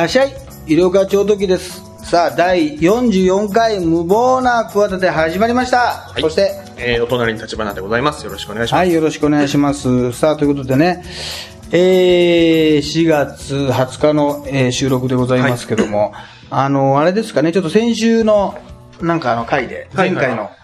[0.00, 0.32] らっしゃい
[0.66, 1.82] 医療課長時です。
[2.02, 6.22] さあ第44回無謀な企て始まりました、い。
[6.22, 8.24] そしてえー、お隣に立花でございます。
[8.24, 8.80] よろしくお願いします。
[8.80, 10.12] はいよろしくお願いします。
[10.12, 11.04] さあということでね
[11.70, 16.14] えー、4月20日の、えー収録でございますけども、
[16.48, 18.58] あのあれですかねちょっと先週の
[19.02, 20.59] なんかあの回ではいはい前回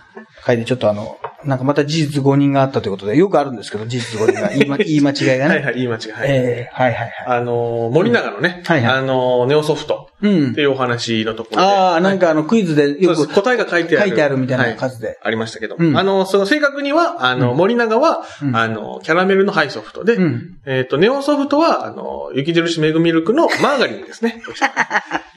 [0.46, 6.12] の回でちょっとあのなんかまた事実誤認があったということでよくあるんですけど事実誤認が言い,、ま、 言い間違いがねはいはい、言い間違い。
[6.12, 6.28] はい。
[6.28, 11.62] えーはいはいはいあのー、森永のね、はいはいあのー、ネオソフトうんっていうお話のところで。
[11.62, 14.08] ああ、なんか、かあの、クイズでよく答えが書いてある。
[14.08, 15.18] 書いてあるみたいなは数で。
[15.22, 15.76] ありましたけど。
[15.78, 24.42] うんあの、その正確には、あの、森永は、うんあの、キャラメルのハイソフトで、うんえっ、と、ネオソフトは、あの、雪印メグミルクのマーガリンですね。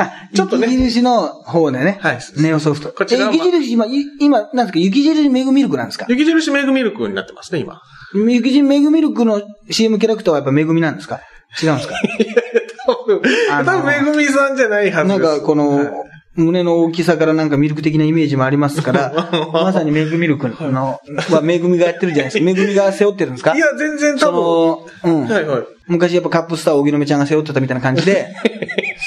[0.00, 1.98] あ、ちょっとね雪印の方でね。
[2.00, 2.90] はいネオソフト。
[2.92, 6.06] こちら雪印、今、い今、なんですか、雪印メグミルクなんですか？
[6.08, 7.80] 雪印メグミルクになってますね、今。
[8.14, 11.20] 雪印メグミルクの CM キャラクターはやっぱメグミなんですか？
[11.62, 11.94] 違うんですか？
[12.86, 15.20] 多分、あの多分めぐみさんじゃないはずです。
[15.20, 15.90] なんか、この、はい
[16.36, 19.12] 胸の大きさからなんかミルク的なイメージもありますから、
[19.52, 22.44] まさにメグミルクの、はメグミがやってるじゃないですか。
[22.46, 23.54] メグミが背負ってるんですか？
[23.54, 25.10] いや、全然多そ分。
[25.12, 25.28] の、うん。
[25.28, 25.62] はいはい。
[25.88, 28.28] 昔やっぱカップスターを荻野目ちゃんが背負ってたみたいな感じで、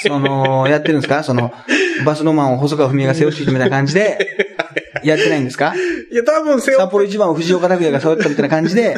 [0.08, 1.22] その、やってるんですか？
[1.22, 1.52] その、
[2.04, 4.36] バスロマンを細川文江が背負ってみたいな感じで、
[5.02, 5.74] やってないんですか？
[6.10, 8.96] いや、多分背負札幌一番を藤岡拓也が背負ったみたいな感じで、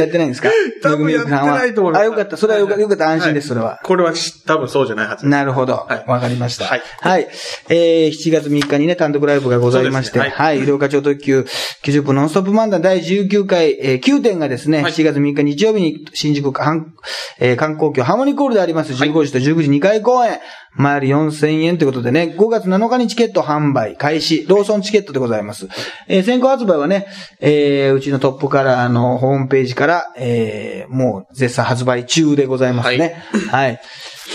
[0.00, 0.50] やってないんですか？
[0.82, 2.36] 多分やってないと思いますあ、よかった。
[2.36, 3.08] それはよかった。
[3.08, 3.80] 安心です、それは。
[3.84, 5.26] これはし多分そうじゃないはず。
[5.26, 5.74] なるほど。
[5.88, 6.64] はいわかりました。
[6.64, 7.28] はいはい。
[7.68, 10.58] えー、7月3日にね、単独ライブがございまして、はい。
[10.60, 11.46] 医療課長特急
[11.84, 16.92] 90分ノンストップ漫談第19回、えー、9点がですね、はい7月3日日曜日に新宿観,、
[17.38, 20.38] えー観光協ハーモニーコールであります15時と19時2回公演、
[20.74, 25.68] 前より4000円ということでね、5月7日にチケット販売開始、ローソンチケットでございます。
[26.08, 27.06] えー先行発売はね、
[27.40, 33.22] えーうちのトップカラーのホームページから、えーもう絶賛発売中でございますね。
[33.50, 33.80] はい。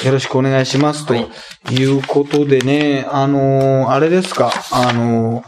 [0.05, 1.05] よろしくお願いします。
[1.05, 5.41] ということでね、あのーあれですか、あの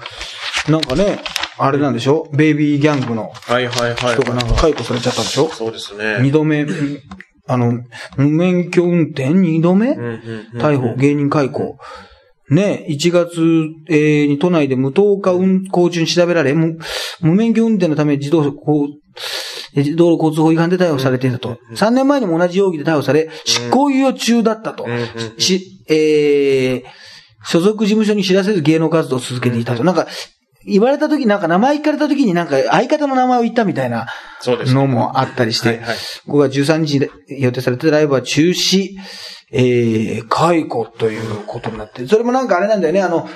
[0.66, 1.20] ーなんかね、
[1.58, 2.30] あれなんでしょ？
[2.34, 4.14] ベイビーギャングのはいはいはい。
[4.16, 5.50] 人がなんか解雇されちゃったんでしょ？
[5.50, 6.20] そうですね。
[6.22, 6.66] 二度目、
[7.48, 7.82] あの、
[8.18, 9.30] 無免許運転？
[9.30, 9.92] 二度目？
[9.92, 11.78] うんうんうん逮捕、芸人解雇。
[12.50, 13.42] ね、1月、
[13.90, 16.78] えーに都内で無灯火運行中に調べられ、無
[17.20, 19.07] 無免許運転のため自動こうえー
[19.96, 21.60] 道路交通法違反で逮捕されていたと。
[21.74, 24.86] 3年前にも同じ容疑で逮捕され、執行猶予中だったと。
[25.38, 26.84] し、えー
[27.50, 29.86] 所属事務所に知らせず芸能活動を続けていたと。
[29.86, 30.08] なんか、
[30.66, 34.08] 言われた時、なんか名前聞かれた時になんか相方の名前を言ったみたいな
[34.42, 34.82] そうですね。
[34.82, 35.96] のもあったりして、はいはい
[36.28, 38.98] 5月13日で予定されてたライブは中止、
[39.54, 43.30] えー、解雇ということになって、それもなんかあれなんだよね、あの、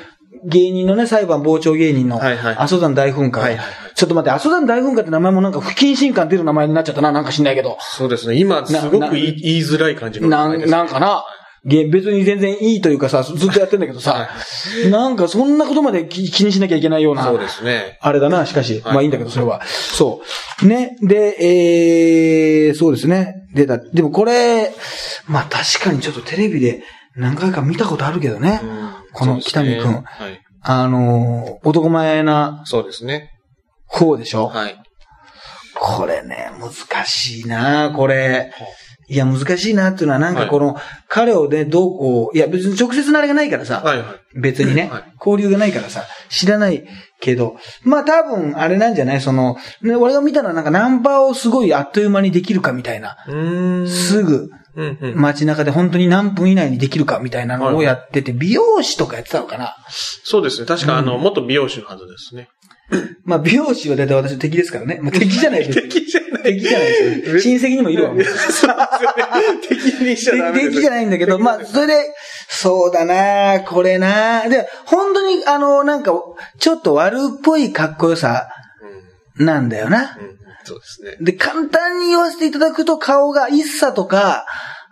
[0.45, 3.39] 芸人のね、裁判傍聴芸人の、はいはい阿蘇山大噴火。
[3.39, 7.77] はいはいはいちょっと待って、阿蘇山大噴火って名前もなんか不謹慎感出る名前になっちゃったな、なんか知んないけど。
[7.81, 8.35] そうですね。
[8.35, 10.71] 今、すごく言い言いづらい感じの名なん、前です。
[10.71, 11.23] なんかな。
[11.63, 14.29] げ別に全然いいというかさ、ずっとやってんだけどさ、
[14.89, 17.23] なんかそんなことまで気気にしなきゃいけないような。
[17.23, 17.99] そうですね。
[18.01, 18.81] あれだな、しかし。
[18.83, 19.61] はいまあいいんだけど、それは。
[19.65, 20.23] そ
[20.63, 20.65] う。
[20.65, 20.97] ね。
[21.03, 23.47] で、えー、そうですね。
[23.53, 23.77] 出た。
[23.77, 24.73] でもこれ、
[25.27, 26.81] まあ確かにちょっとテレビで
[27.15, 28.61] 何回か見たことあるけどね。
[28.63, 30.41] うんこの北見くんはい。
[30.63, 33.31] あのー、男前なそうですね。
[33.87, 34.75] 方でしょ、はい。
[35.75, 38.53] これね、難しいなこれ。
[39.07, 40.77] いや、難しいなっていうのは、なんかこの、
[41.09, 44.39] 彼をね、どうこう、いや、別に直接なあれがないからさ、はいはい。
[44.39, 46.87] 別にね、はい交流がないからさ、知らない
[47.19, 49.21] けど、まあ多分、あれなんじゃない？
[49.21, 53.17] その、ね、俺が見たのはなんかナンパをすごいあっという間にできるかみたいな。
[53.27, 53.87] うーん。
[53.87, 55.21] すぐ、うんうん。
[55.21, 59.75] 街中で本当に何分以内にできるかみたいなのをやってて、美容師とかやってたのかな？
[59.89, 60.67] そうですね。
[60.67, 62.49] 確か、あの、元美容師のはずですね。
[63.23, 64.99] まあ美容師は大体私の敵ですからね。
[65.01, 65.81] まあ敵じゃないです。
[65.87, 66.43] 敵じゃない。
[66.43, 67.39] 敵じゃないですよ。
[67.39, 68.09] 親戚にもいるわ。
[68.15, 68.75] そうですよね。
[69.67, 70.59] 敵にしちゃダメ。
[70.61, 71.93] 敵じゃないんだけど、まあ、それで、
[72.49, 76.13] そうだなこれなで、本当に、あの、なんか、
[76.59, 78.49] ちょっと悪っぽいかっこよさ
[79.37, 80.17] なんだよな。
[80.19, 80.40] うん。
[80.61, 81.17] うんそうですね。
[81.21, 84.45] で、簡単に言わせていただくと顔が、一茶とか、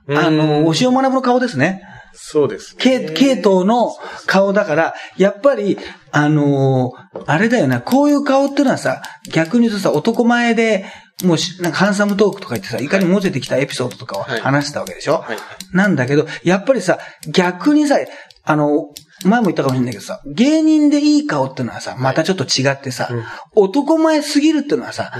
[0.10, 1.84] あうの、ん押尾学の顔ですね。
[2.14, 2.82] そうですね。
[2.82, 3.00] 系、
[3.36, 3.96] 系統の
[4.26, 5.78] 顔だから、やっぱり、
[6.12, 9.02] あのーあれだよな、こういう顔ってのはさ、
[9.32, 10.86] 逆に言うとさ、男前で、
[11.24, 12.88] もうし、なんかハンサムトークとか言ってさ、い。
[12.88, 14.40] かにもせてきたエピソードとかをはい。
[14.42, 15.38] 話してたわけでしょ、はい。
[15.74, 16.98] なんだけど、やっぱりさ、
[17.32, 17.98] 逆にさ、
[18.44, 18.88] あの、
[19.26, 23.24] 前も言ったかもしれないけどさ、芸人でいい顔ってのはさ、またちょっと違ってさ、うん。
[23.56, 25.12] 男前すぎるってのはさ、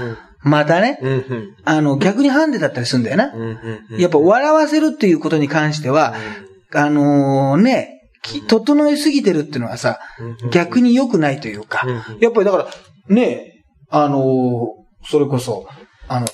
[0.42, 1.56] またね、うんうん。
[1.64, 3.32] あの、逆にハンデだったりするんだよな。
[3.32, 4.00] うんうんうん。
[4.00, 6.14] やっぱ笑わせるっていうことに関しては、
[6.72, 9.98] あのね、き整えすぎてるっていうのはさ、
[10.50, 11.86] 逆に良くないというか
[12.20, 15.66] やっぱりだから、ね、あのーそれこそ、
[16.08, 16.26] あの、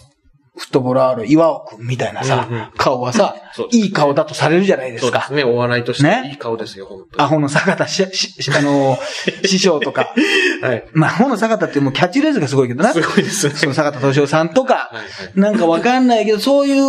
[0.56, 3.34] フットボールある岩尾くんみたいなさ、うんうん顔はさ
[3.70, 5.22] いい顔だとされるじゃないですか。
[5.22, 5.52] そうですね。
[5.52, 10.14] お笑いとしてねいい顔ですよ、本当アホの坂田し、し、し あのー、師匠とか。
[10.62, 10.68] に。
[10.68, 10.84] はい。
[10.92, 12.92] まあ、アホの坂田ってもうキャッチレースがすごいけどな。
[12.92, 13.54] すごいですね。
[13.54, 15.40] その坂田敏夫さんとか、はいはい。
[15.40, 16.84] なんかわかんないけど、そういう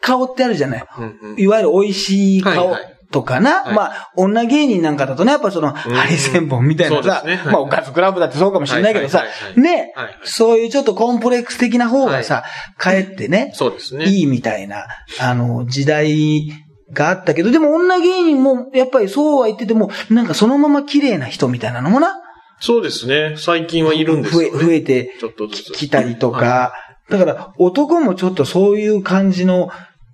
[0.00, 0.84] 顔ってあるじゃない。
[0.98, 3.62] うんうんいわゆる美味しい顔はいはいとかな。
[3.62, 3.74] はい。
[3.74, 7.36] まあ、女芸人なんかだとね、やっぱその、ハリセンボンみたいなさ、ね。
[7.36, 7.52] はい。
[7.52, 9.60] まあ、おかずクラブだってそうかもしれないけどさはいはいはい、はい。
[9.60, 9.92] ね。
[9.94, 12.42] はいはい、そういうちょっとコンプレックス的な方がさ、
[12.78, 14.06] かえってね、そうですね。
[14.06, 14.86] いいみたいな、
[15.20, 16.50] あの、時代
[16.92, 22.18] があったけど、でも女芸人も、やっぱりそうは言ってても、なんかそのまま綺麗な人みたいなのもな、
[22.60, 23.34] そうですね。
[23.36, 24.64] 最近はいるんです増え、よ、ね。
[24.64, 25.72] 増えてちょっとずつ。
[25.72, 26.72] きたりとはか、
[27.10, 29.70] だから男もちょっとそういう感じの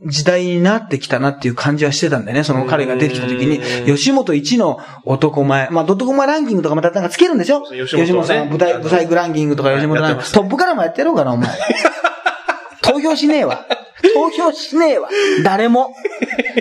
[0.06, 2.44] 時代になってきたなっていう感じはしてたんだよね。
[2.44, 5.68] その彼が出てきた時にう、ん吉本一の男前。
[5.70, 7.62] まあ、男前ランキングとかまたなんかつけるんでしょ？
[7.62, 10.32] 吉本ね吉本さん、舞台、舞台グランキングとか吉本ランキング。
[10.32, 11.48] トップからもやってやろうかな、お前。
[12.82, 13.66] 投票しねえわ。
[14.14, 15.08] 投票しねえわ。
[15.42, 15.94] 誰も。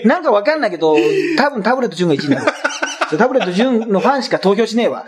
[0.03, 0.95] なんかわかんないけど、
[1.37, 2.51] 多分タブレット順が1位になる。
[3.17, 5.05] タブレット順のファンしか投票しねえわ。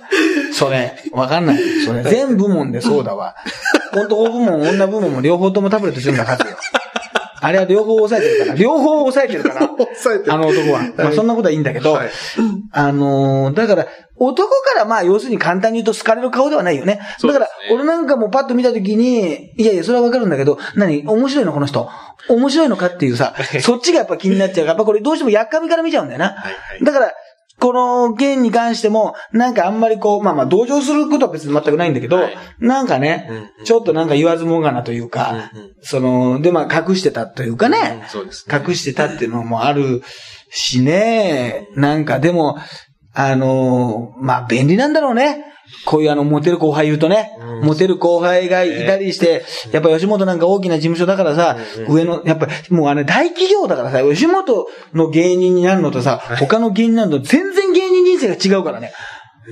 [0.54, 1.58] それ、わかんない。
[1.86, 3.36] それ、全部門でそうだわ。
[3.94, 6.49] 男部門、女部門も両方ともタブレット順が勝つよ。
[7.42, 8.56] あれは両方抑えてるから。
[8.56, 9.68] 両方抑えてるから。
[9.68, 10.82] 抑えてるあの男は。
[10.98, 12.10] まあそんなことはいいんだけど、はい
[12.72, 17.00] あのーだから、男からまあ要するに簡単に言うと好かれる顔ではないよね。
[17.24, 21.06] だから、俺なんかもパッと見たときに、いやいや、それはわかるんだけど、何？
[21.08, 21.90] 面白いのこの人。
[22.28, 26.34] 面白いのかっていうさ、そっちがやっぱ気になっちゃうから、やっぱこれどうしてもやっかみから見ちゃうんだよな。
[26.34, 27.14] はいはいだから、
[27.60, 32.38] この件に関しても、なんかあんまりこう、まあまあ同情することは別に全くないんだけど、はい。
[32.60, 33.66] なんかね、うんうん。
[33.66, 35.76] ちょっとなんか言わずもがなというか、うんうん。
[35.82, 37.78] その、でまあ隠してたというかね、
[38.16, 38.28] うん。
[38.28, 38.34] ね。
[38.68, 40.02] 隠してたっていうのもある
[40.50, 42.58] しね、なんかでも、
[43.14, 45.46] あのまあ便利なんだろうね。
[45.86, 47.66] こういうあの、モテる後輩いるとね、うん。
[47.66, 51.58] モテる後輩がいたりして、やっぱ吉本なんか大きな事務所だからさ、
[51.88, 58.92] 上の、やっぱもうあれ大企業だからさ、吉本の芸人になるのとさ、他の芸人になるのと全然芸人人生が違うからね。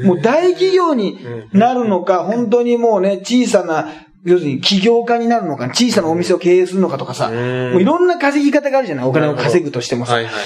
[0.04, 1.18] もう大企業に
[1.54, 3.89] なるのか、本当にもうね、小さな、
[4.27, 10.15] 要するに起業家になるのか、小さなお店を経営するのかとかさ、うんもういろんな稼ぎ方があるじゃないお金を稼ぐとしてもさ。
[10.15, 10.39] はいはいは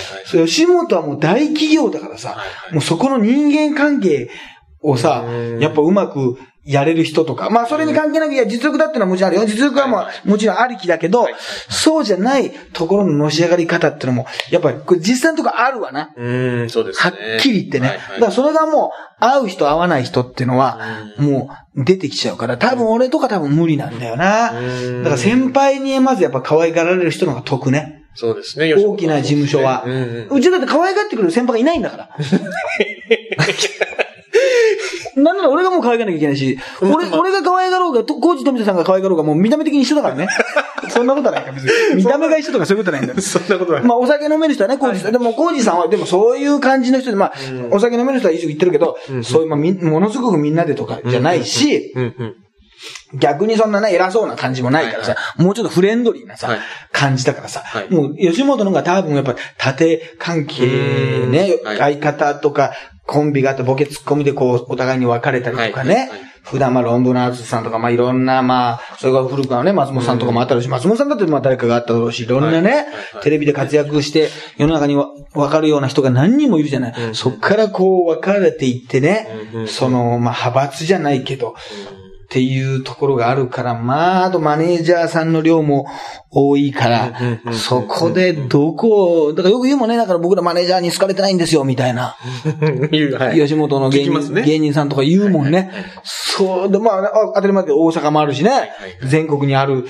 [0.43, 0.47] い。
[0.47, 4.29] 吉本はもう大企業だからさ、はいはいもうそこの人間関係
[4.83, 6.39] をさうん、やっぱうまく
[6.71, 9.45] やれる人とか、まあそれに関係なく、いや実力だってのはもちろんあるよ。
[9.45, 11.27] 実力はまあはいもちろんありきだけど
[11.69, 16.11] そうじゃないところののし上がり方ってのも、やっぱりこれ実際のところあるわな。
[16.15, 17.17] うーん、そうですはね。
[17.37, 17.87] っきり言ってね。
[17.87, 20.79] はいはいだからそれがもう、合う人合わない人っていうのは、
[21.17, 24.51] もう出てきちゃうから、多分俺とか多分無理なんだよな。
[24.51, 28.03] うんだから先輩にまずやっぱ可愛がられる人の方が得ね。
[28.13, 28.73] そうですね。
[28.73, 29.85] 大きな事務所は。
[30.29, 32.09] うちだって可愛がってくれる先輩がいないんだから。
[35.15, 40.27] なんなら俺がもう可愛がらなきゃいけないし、俺、俺が可愛がろうが、とコーチ富田さんが可愛がろうが、もう見た目的に一緒だからね。
[40.89, 41.95] そんなことはないから、別に。
[41.95, 43.21] 見た目が一緒とかそういうことはないんだよ。
[43.21, 43.83] そんなことない。
[43.83, 45.11] まあ、お酒飲める人はね、コージさん。
[45.11, 47.33] でも、コージさんは、でもそういう感じの人で、まあ、
[47.71, 51.93] お酒飲める人は一応言ってるけど、そういう、まあ、みものすごくみんなでとかじゃないし。
[53.13, 56.59] 逆にそんなね、偉そうな感じもないからさ、もうちょっとフレンドリーなさ、はい。
[56.91, 57.89] 感じだからさ、はい。
[57.91, 60.65] もう吉本の方が多分やっぱ縦関係
[61.27, 62.71] ね、相方とか
[63.11, 72.87] コンビがあってボケツッコミでこうお互いに分かれたりとかね、はいはい普段まあロンドンアーツさんとかまあいろんなまあ、それから古くはね、松本さんとかもあったろうし、松本さんだってまあ誰かがあっただろうし、いろんなね、
[73.21, 77.09] テレビで活躍して世の中にわ分かるような人が何人もいるじゃない。
[77.09, 77.15] うん。
[77.15, 79.27] そっからこう分かれていってね、
[79.67, 81.53] そのまあ派閥じゃないけど、
[82.31, 85.85] っていうところがあるから、まあ、あとマネージャーさんの量も
[86.29, 87.13] 多いから
[87.51, 92.15] そこでどこを、だからよく言うもんね、だから僕らマネージャーに好かれてないんですよ、みたいな。
[93.19, 93.37] はい。
[93.37, 95.71] 吉本の芸人、ね芸人さんとか言うもんね。
[96.05, 98.69] そうで、まあ、あ当たり前だけど大阪もあるしねはい、
[99.03, 99.85] 全国にあるはい。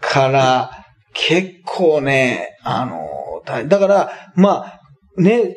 [0.00, 0.70] から、
[1.12, 3.06] 結構ね、あの、
[3.46, 4.80] だだから、まあ、
[5.16, 5.56] ね、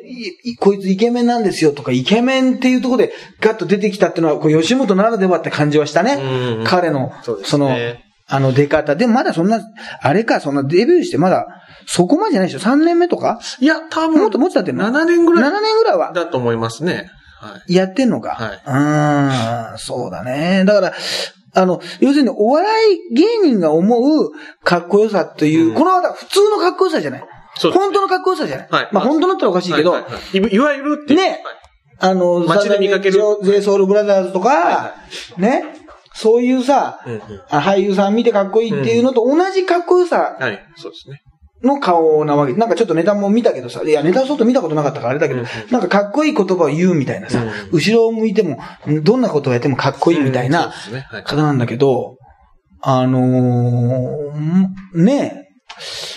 [0.60, 6.14] こいつイケメンなんですよとか、イケメンっていうところでガッと出てきたっていうのは、こう吉本ならではって感じはしたね。
[6.14, 6.18] う
[6.56, 7.12] んうん彼の、
[7.44, 8.94] そのね、あの出方。
[8.94, 9.60] でもまだそんな、
[10.02, 11.46] あれか、そんなデビューしてまだ、
[11.86, 13.40] そこまでじゃないでしょ ?3 年目とか？
[13.60, 16.12] いや、多分、もっともっと経ってんの？7年ぐらい ?7 年ぐらいは？
[16.12, 17.10] だと思いますね。
[17.40, 17.74] はい。
[17.74, 18.30] やってんのか？
[18.34, 20.64] はいうん、そうだね。
[20.66, 20.94] だから、
[21.54, 24.30] あの、要するにお笑い芸人が思う
[24.62, 27.24] かっこよさという、うんこのは普通のかっこよさじゃない？
[27.58, 28.68] そうです本当のかっこよさじゃない？
[28.70, 31.20] はいまあ本当だったらおかしいけど、はいはいはいいわゆるっていう。
[31.20, 31.38] ねはい
[32.00, 34.94] あの、街で見かけるゼイソウルブラザーズとか、は
[35.36, 35.64] ね、
[36.14, 40.64] そういうさ、うんうんあ俳優さん見てかっこいいっていうのと同じかっこよさはい。
[40.76, 41.22] そうですね。
[41.64, 42.52] の顔なわけ。
[42.52, 48.60] なんかちょっとネタも見たけどさ、いや、ネタ外見たことなかったからあれだけど、うんうんなんかかっこいい言葉を言うみたいなさ、うん後ろを向いても、
[49.02, 51.06] どんなことをやってもかっこいいみたいなうんそうですね。
[51.10, 51.22] はい。
[51.24, 52.16] 方なんだけど、
[52.80, 55.47] あのーんね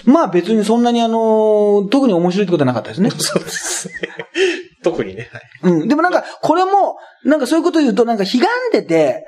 [0.06, 3.10] まあ別にそんなにあの、特に面白いってことはなかったですね。
[3.18, 3.94] そうですね。
[4.84, 5.30] 特にね。
[5.32, 5.74] はい。
[5.74, 5.88] うん。
[5.88, 9.26] でもなんか、これも、なんかそういうこと言うと、なんか、悲願んでて、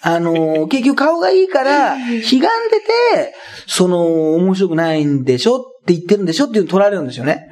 [0.00, 3.34] あのー 結局顔がいいから、悲願んでて、
[3.66, 7.48] その、面白くないんでしょって言ってるんでしょっていうの取られるんですよね。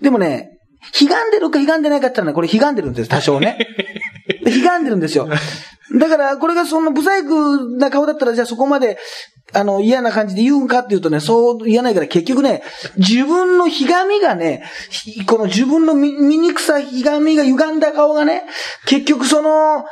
[0.00, 0.58] でもね、
[1.00, 3.58] 悲願んでるか悲願んでないかって言ったらね、これ悲願んでるんです、多少ね。
[4.44, 5.28] 悲願んでるんですよ。
[5.98, 8.98] だから、これがそんなブサイクな顔だったら、じゃあそこまで、
[9.52, 12.62] あの、嫌な感じで言うんかっていうとね、そう言わないから、結局ね、
[12.96, 14.62] 自分のひがみがね、
[15.26, 18.44] この自分の醜さ、ひがみが歪んだ顔がね、
[18.86, 19.84] 結局その、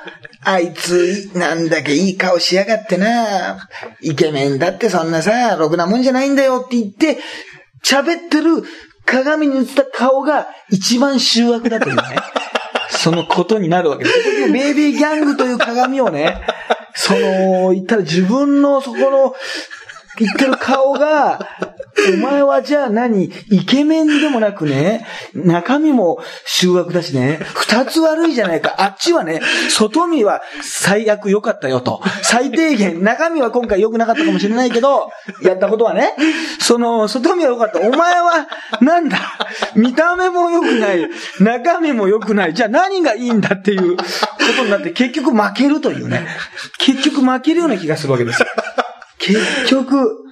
[0.44, 3.68] あいつ、なんだかいい顔しやがってな、
[4.00, 7.18] イケメンだってそんなさ、ろくなもんじゃないんだよって言って、
[7.84, 8.62] 喋ってる
[9.04, 12.02] 鏡に映った顔が一番醜悪だというね。
[12.98, 14.16] そのことになるわけです。
[14.24, 16.40] 結 局ベイビーギャングという鏡をね、
[16.94, 19.34] その、言ったら自分のそこの、
[20.18, 21.38] 言ってる顔が、
[22.14, 23.24] お前はじゃあ何？
[23.50, 28.76] イケメンでもなくね、中身も醜悪だしね、二つ悪いじゃないか。
[28.78, 29.40] あっちはね、
[29.70, 32.00] 外見は最悪良かったよと。
[32.22, 35.10] 最低限、中身は今回良くなかったかもしれないけど、
[35.42, 36.14] やったことはね、
[36.60, 37.80] その、外見は良かった。
[37.80, 38.46] お前は、
[38.80, 39.18] なんだ、
[39.74, 41.08] 見た目も良くない、
[41.40, 42.54] 中身も良くない。
[42.54, 44.04] じゃあ何がいいんだっていうこ
[44.56, 46.26] とになって、結局負けるというね。
[46.78, 48.48] 結局負けるような気がするわけですよ。
[49.18, 50.27] 結局、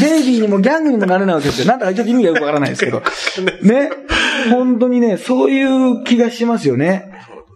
[0.00, 1.66] ベイビーにもギャングにもなれないわけですよ。
[1.66, 3.02] なんだかちょっと意味がよくわからないですけど。
[3.62, 3.90] ね。
[4.50, 7.10] 本当にね、そういう気がしますよね。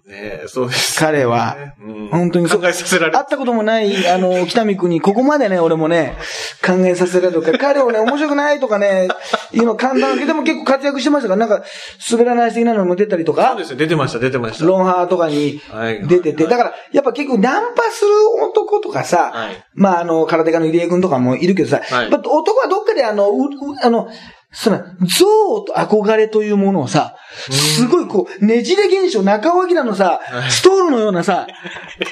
[0.06, 0.42] ね。
[0.48, 0.98] そうです。
[0.98, 1.56] 彼は。
[1.80, 2.08] うん。
[2.08, 2.60] 本当にそう。
[2.60, 6.16] 考えさせられる会ったこともない、あの、北見君に、ここまでね、俺もね、
[6.64, 9.08] 考えさせられるとか、彼をね、面白くないとかね、
[9.52, 11.64] いうの簡単だけども結構活躍してましたから、なんか、
[12.10, 13.48] 滑らない的なのも出たりとか。
[13.52, 13.76] そうで、すね。
[13.76, 14.66] 出てました、出てました。
[14.66, 16.06] ロンハーとかにはい。
[16.06, 16.52] 出てて、はい。
[16.52, 18.10] だから、やっぱ結構ナンパする
[18.46, 19.64] 男とかさ、はい。
[19.74, 22.08] まあ、あの、空手家の入江君とかもいるけどさ、はい。
[22.08, 23.46] 男はどっかであの、うう
[23.82, 24.08] あの、
[24.54, 24.84] その、
[25.18, 27.16] 象と憧れというものをさ、
[27.50, 31.46] すごいこう、ねじれ現象、中尾明のさ、ストールのようなさ、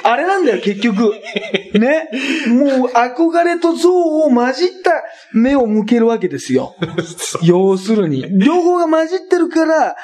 [0.03, 1.15] あれなんだよ、結局。
[1.75, 2.09] ね。
[2.49, 6.75] もう、憧れと象を混じった目を向けるわけですよ。
[7.43, 8.27] 要するに。
[8.39, 9.97] 両方が混じってるから、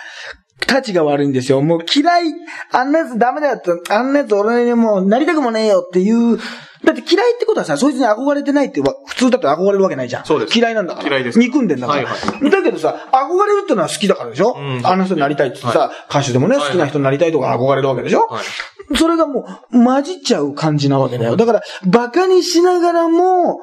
[0.61, 1.61] 立ちが悪いんですよ。
[1.61, 2.33] もう嫌い、
[2.73, 6.39] あんなやつダメだよって、あんなやつ俺にもうなりたくもねえよっていう、
[6.85, 10.25] だって嫌いってことはさ、そいつに憧れてないってわ、普通だって憧れるわけないじゃん。
[10.25, 11.09] そうです嫌いなんだから。
[11.09, 12.05] 嫌いです憎んでんだから。
[12.05, 18.97] はいはだけどさ、憧れるってのは好きだからでしょ、うんあの人になりたいって言ってさ、歌手でもね、はい好きな人になりたいとか憧れるわけでしょ、はい。
[18.97, 21.37] それがもう、混じっちゃう感じなわけだよ。
[21.37, 23.59] だから、馬鹿にしながらも、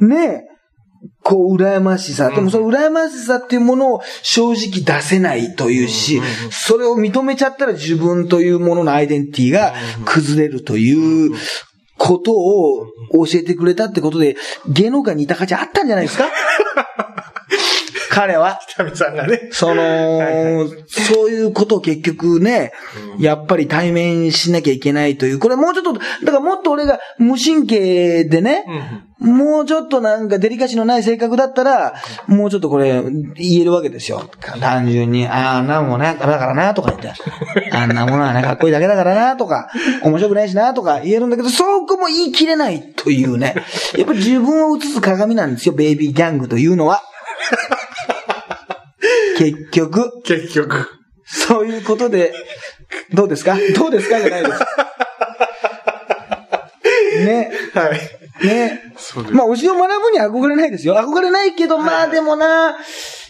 [0.00, 0.08] うん。
[0.08, 0.44] ね
[1.22, 2.30] こう、羨ましさ。
[2.30, 6.20] でもその羨ましさっていうものを正直出せないというし、
[6.50, 11.34] それを認めちゃったら自分というもののアイデンティティが崩れるという
[11.98, 14.36] ことを教えてくれたってことで、
[14.68, 16.24] 芸能界にいた価値あったんじゃないですか？
[18.16, 18.58] 彼は。
[18.66, 19.50] 北見さんがね。
[19.52, 22.72] その、そういうことを結局ね、
[23.18, 28.64] やっぱり対面しなきゃいけないという、これもうちょっと、だからもっと俺が無神経でね、
[29.18, 31.94] もうちょっとなんかデリカシーのない性格だったら、
[32.26, 34.30] もうちょっとこれ言えるわけですよ。
[34.60, 37.12] 単純に、ああ、あんなもんね、だからな、とか言って。
[37.76, 39.68] あんなものはね、かっこいいだけだからな、とか、
[40.02, 43.56] 面白くないしな、とか言えるんだけど、そこも言い切れないというね。
[43.98, 47.02] やっぱり自分を映す鏡なんですよ、ベイビーギャングというのは。
[49.36, 50.22] 結局。
[50.22, 50.88] 結局。
[51.24, 52.32] そういうことで、
[53.12, 53.56] どうですか？
[53.76, 54.20] どうですか？
[54.20, 54.60] じゃないです。
[57.24, 57.50] ね。
[57.74, 57.90] は
[58.42, 58.46] い。
[58.46, 58.82] ね。
[59.32, 60.94] まあ、推しを学ぶには憧れないですよ。
[60.96, 62.76] 憧れないけど、まあでもな、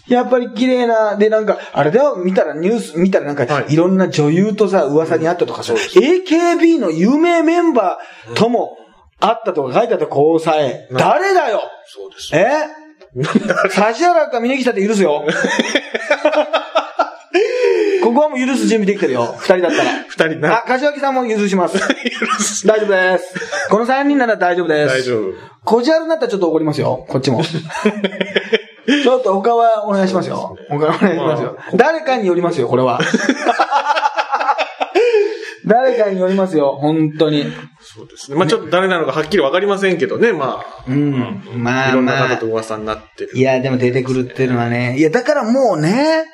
[0.08, 8.76] やっぱり綺麗な、で、なんか、あれだよ、見たらニュース、見たらなんか、はいいろんな女優とさ、噂にあったとか、そう AKB の有名メンバーとも
[9.20, 10.86] あったとか書いてあった交際。
[10.92, 12.36] 誰だよそうです。
[12.36, 12.46] え
[13.16, 15.24] 指原か峯岸だって許すよ。
[18.02, 19.34] ここはもう許す準備できてるよ。
[19.38, 19.90] 二人だったら。
[20.06, 21.78] 二人なあ、柏木さんも許します。
[21.78, 21.84] 許
[22.38, 23.34] す大丈夫です。
[23.70, 24.94] この三人なら大丈夫です。
[24.94, 25.32] 大丈夫。
[25.64, 27.04] こじはるになったらちょっと怒りますよ。
[27.08, 27.42] こっちも。
[28.86, 30.56] ちょっと他はお願いしますよ。
[30.68, 31.56] 他はお願いしますよ。
[31.74, 33.00] 誰かによりますよ、これは。
[35.66, 37.46] 誰かによりますよ、本当に。
[37.96, 38.36] そうですね。
[38.36, 40.84] まあちょっと誰なのかはっきりわかりませんけどね、まあ。
[40.86, 41.42] うん。
[41.56, 42.46] まあいろんなまあ方と。
[42.46, 43.30] 噂になってる。
[43.34, 44.98] いや、でも出てくるっていうのはね。
[44.98, 46.24] いや、だからもうね、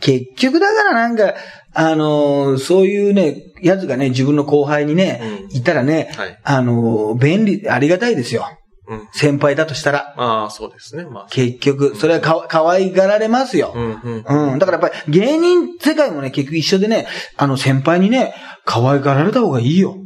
[0.00, 1.34] 結局だからなんか、
[1.74, 8.46] あのーそういうね、やつがね、自分の後輩にね、うんいたらね、はいあのー便利、ありがたいですよ。
[8.88, 9.08] うん。
[9.12, 10.14] 先輩だとしたら。
[10.16, 11.04] ああ、そうですね。
[11.04, 11.26] まあ。
[11.30, 13.72] 結局、それはかわ可愛がられますよ。
[13.74, 14.52] うん、うん。
[14.52, 14.58] うん。
[14.58, 17.06] だからやっぱり芸人世界もね、結局一緒でね、
[17.36, 19.96] あの先輩にね、可愛がられた方がいいよ。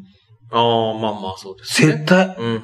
[0.50, 1.92] ああ、まあまあ、そうですね。
[1.92, 2.34] 絶対。
[2.38, 2.62] うん、うん、うん。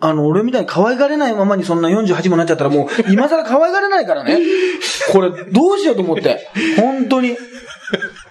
[0.00, 4.38] あの、俺みたいに可愛がれないままにそんな48もなっちゃったらもう、 今更可愛がれないからね。
[5.12, 6.48] これ、どうしようと思って。
[6.76, 7.36] 本当に。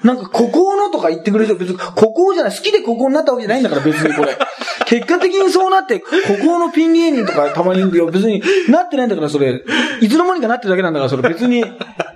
[0.03, 4.37] なんか、孤高のとか言ってくれる人、別に、孤高じゃない、好きで孤高になったわけじゃないんだから、別にこれ。
[4.85, 6.07] 結果的にそうなって、孤
[6.43, 8.07] 高のピン芸人とかたまにいるよ。
[8.07, 9.63] 別になってないんだから、それ。
[10.01, 11.63] いつの間にかなってるだけなんだから、それ別に。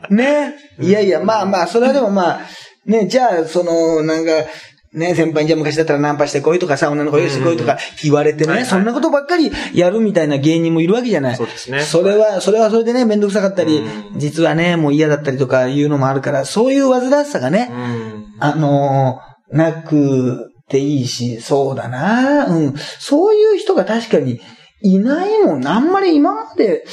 [0.09, 0.55] ね。
[0.79, 2.39] いやいや、まあまあ、それはでもまあ、
[2.85, 4.31] ね、じゃあ、その、なんか、
[4.93, 11.35] ね、先輩にじゃあ昔だったらナンパしてこいとかさ、女の子よしてこいとか言われてね、はいはいそんなことばっかりやるみたいな芸人もいるわけじゃない。
[11.35, 13.83] そうですねそれは、それはそれでね、めんどくさかったり、
[14.15, 18.35] 実はね、もう嫌だったりとかいうのもあるから、そういう煩わしさがね、うん。
[18.39, 22.73] あのーなくていいし、そうだなうん。
[22.99, 24.41] そういう人が確かに
[24.81, 25.65] いないもん。
[25.65, 26.83] あんまり今まで、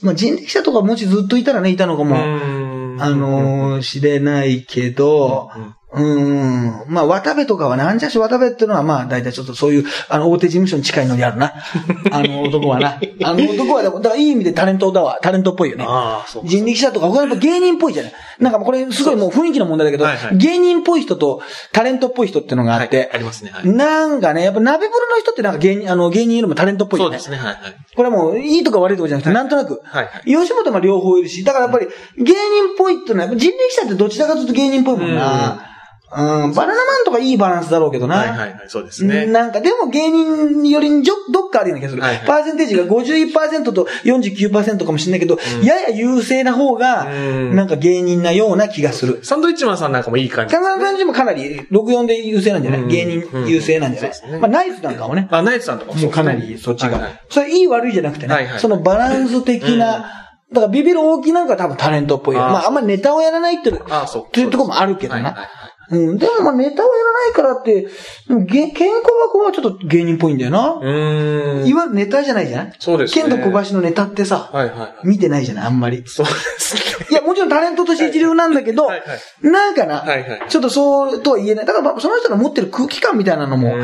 [0.00, 5.74] まあ、人力車とかもしずっといたらね、いたのかも、うんあのー知れないけど、うん。
[5.94, 11.52] まあ、渡部とかはね、アンジャッシュ渡部っていうのは、まあ、大体ちょっとそういう、あの、大手事務所に近いのにあるな。
[12.10, 12.98] あの男はな。
[13.24, 15.18] あの男は、だからいい意味でタレントだわ。
[15.20, 15.84] タレントっぽいよね。
[15.86, 16.48] ああ、そうか。
[16.48, 18.12] 人力車とか、他やっぱ芸人っぽいじゃない。
[18.38, 27.18] なんかこれすごいもう雰囲気の問題だけど、はいはい芸人っぽい人とタレントっぽい人っていうのがあって、はいありますねはいなんかね、やっぱ鍋風呂の人ってなんか芸人、あの芸人よりもタレントっぽいよね。
[27.18, 27.76] そうですね、はいはい。
[27.94, 29.80] これはもういいとか悪いとかじゃなくて、なんとなく。
[29.84, 31.86] はいはい吉本も両方いるし、だからやっぱり
[32.18, 32.38] 芸人っ
[32.76, 35.68] ぽいっていうのは、人力車ってどちらかというと芸人っぽいもんな。
[36.14, 38.16] うん、バナナマンとかいいバランスだろうけどな。
[38.16, 39.24] はいはいはい、そうですね。
[39.26, 42.02] なんか、でも芸人よりにどっかあるような気がする。
[42.02, 49.24] はいはいパーセンテージが51%と49%かもしれないけど、やや優勢な方が、うんなんか芸人なような気がする。
[49.24, 50.60] サンドイッチマンさんなんかもいい感じカ。
[50.60, 55.28] ナダ感じもかなり64で優勢なんじゃない、うん芸人優勢なんじゃない、ねまあナイツなんかもね。
[55.30, 56.92] あ、ナイツさんとかもかなりそっちが。
[56.92, 62.44] はいはいそれいい悪いじゃなくてね、はいはいそのバランス的な、だからビビる大木なんかは多分タレントっぽいよ。
[62.44, 65.22] あーまああんまりネタをやらないっていう、あそうっていうところもあるけどな。
[65.22, 65.61] はいはいはい
[65.92, 66.18] うん。
[66.18, 67.82] でもまあネタをやらないからって、
[68.28, 70.72] でもげケンコバ君はちょっと芸人っぽいんだよな。
[70.72, 71.66] うーん。
[71.66, 74.94] いわゆるネタじゃないじゃんそうですねケンと小林のネタってさ、はいはいはい。
[75.04, 75.66] 見てないじゃない？
[75.66, 76.02] あんまり。
[76.06, 77.06] そうですね。
[77.10, 81.66] いや、もちろんタレントとして一流なんだけど、はいはいなんかな、はいはいちょっとそうとは言えない。
[81.66, 83.74] だからまあその人が持ってる空気感みたいなのも。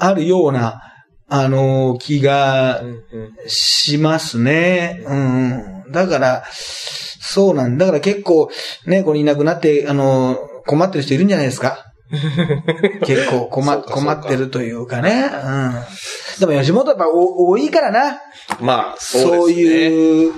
[0.00, 0.80] あるような、
[1.28, 3.02] あのー気がうんうん
[3.46, 5.02] しますね。
[5.06, 5.92] うん。
[5.92, 7.86] だから、そうなんだ。
[7.86, 8.48] だから結構、
[8.86, 11.86] ね、これいなくなって、あのー困ってる人いるんじゃないですか
[13.04, 15.30] 結構困困ってるというかね。
[15.44, 15.74] うん。
[16.40, 18.20] でも吉本はやっぱお多いからな。
[18.60, 19.54] まあ、そうね。
[19.54, 20.32] いう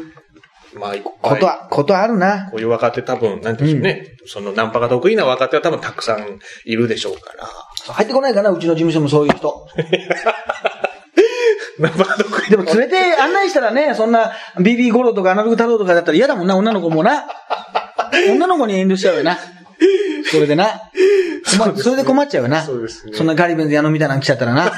[0.74, 2.48] まあ、ことは、ことあるな。
[2.50, 4.44] こういう若手多分、なんていうんでしょうね。
[4.46, 7.48] そのナンパが得意な若手は多分たくさんいるでしょうから。
[7.92, 9.66] 入ってこないかな、うちの事務所もそういう人。
[11.80, 17.26] ナンパが得意でも連れて案内したらね、そんな BB ゴロとかアナログ太郎とかだったら嫌だもんな、女の子もな。
[18.28, 19.38] 女の子に遠慮しちゃうよな。
[20.30, 20.80] それでな。
[21.58, 22.62] 困それで困っちゃうよな。
[22.62, 24.70] そうですねそんなガリベンズ矢野みたいなの来ちゃったらな。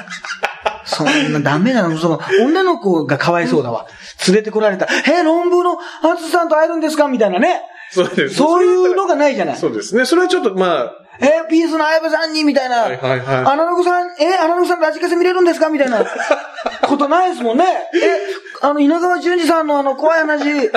[0.84, 1.96] そんなダメだな。
[1.96, 3.86] その、女の子がかわいそうだわ。
[4.26, 4.88] 連れてこられた。
[5.08, 7.08] え、論文のアツさんと会えるんですか？
[7.08, 7.62] みたいなね。
[7.90, 8.34] そうです。
[8.36, 9.56] そういうのがないじゃない。
[9.56, 10.04] そうですね。
[10.04, 12.82] それはちょっとまあ、え、ピースの相葉さんにみたいな。
[12.82, 15.68] はいはいはいアナログさん、え、アナログさんラジカセ見れるんですか？
[15.68, 16.04] みたいな
[16.88, 17.64] ことないですもんね。
[17.94, 18.18] え、
[18.66, 20.70] あの、稲川淳二さんのあの、怖い話、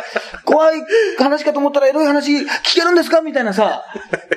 [0.44, 0.82] 怖い
[1.18, 2.46] 話かと思ったらエロい話聞
[2.76, 3.22] けるんですか？
[3.22, 3.84] みたいなさ。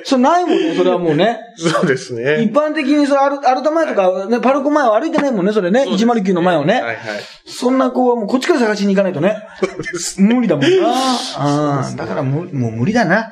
[0.05, 1.39] それないもんね、それはもうね。
[1.57, 2.41] そうですね。
[2.43, 5.83] 一般的にそれアル、アルタ前とか、ね、パルコ前を歩いてないもんね、それね。
[5.83, 6.75] そうです109の前をね。
[6.75, 6.97] はいはい。
[7.45, 9.37] そんな子はもうこっちから探しに行かないとね。
[9.59, 10.21] そうです。
[10.21, 11.81] 無理だもんな。
[11.89, 11.95] うん。
[11.97, 13.29] だからもう無理だな。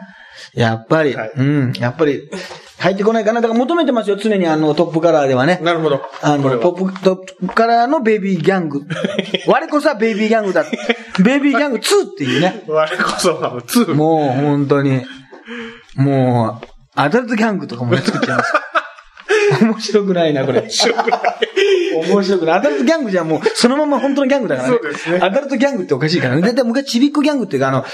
[0.53, 1.73] やっぱり、はいうん。
[1.73, 2.29] やっぱり、
[2.79, 3.41] 入ってこないかな。
[3.41, 5.59] だから求めてますよ、常にあの、トップカラーではね。
[5.63, 6.01] なるほど。
[6.21, 8.81] あの、トップ、トップカラーのベイビーギャング。
[9.47, 10.63] 我こそはベイビーギャングだ。
[11.23, 12.63] ベイビーギャング2っていうね。
[12.69, 13.95] 我こそは、2。
[13.95, 15.03] もう、本当に。
[15.95, 18.53] もう、アダルトギャングとかもね、作っちゃいます。
[19.61, 20.61] 面白くないな、これ。
[20.61, 21.21] 面白くない。
[22.51, 24.77] アダルトギャングじゃもう、そのまま本当のギャングだからね。
[24.81, 26.41] そうですねアダルトギャングっておかしいからね。
[26.41, 27.85] だいたい昔ちびっこギャングっていうか、あの、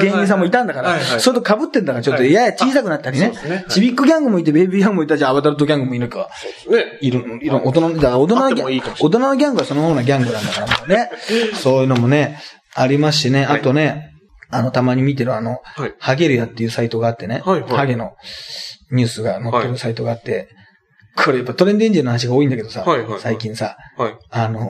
[0.00, 3.32] 芸人さんもいたんだから、それと被ってんだから、ちょっとはいやや小さくなったりね。
[3.68, 6.28] ちびっこギャングもいて、ベイビーギャングもいたじゃあ、アダルトギャングもいるか。
[6.68, 6.98] ね。
[7.00, 11.10] いる、いる、大人の、だから大人のギャング、大人のギャングはそのままのギャングなんだからもうね。
[11.54, 12.40] そういうのもね、
[12.74, 13.44] ありますしね。
[13.44, 14.10] あとね、
[14.50, 18.12] あの、たまに見てるあの、はいハゲルヤっていうサイトがあってね、ハゲの
[18.90, 20.48] ニュースが載ってるサイトがあって、
[21.16, 23.20] これやっぱトレンドエンジンの話が多いんだけどさ、はいはいはい。
[23.20, 24.14] 最近さ、はい。
[24.30, 24.64] あのー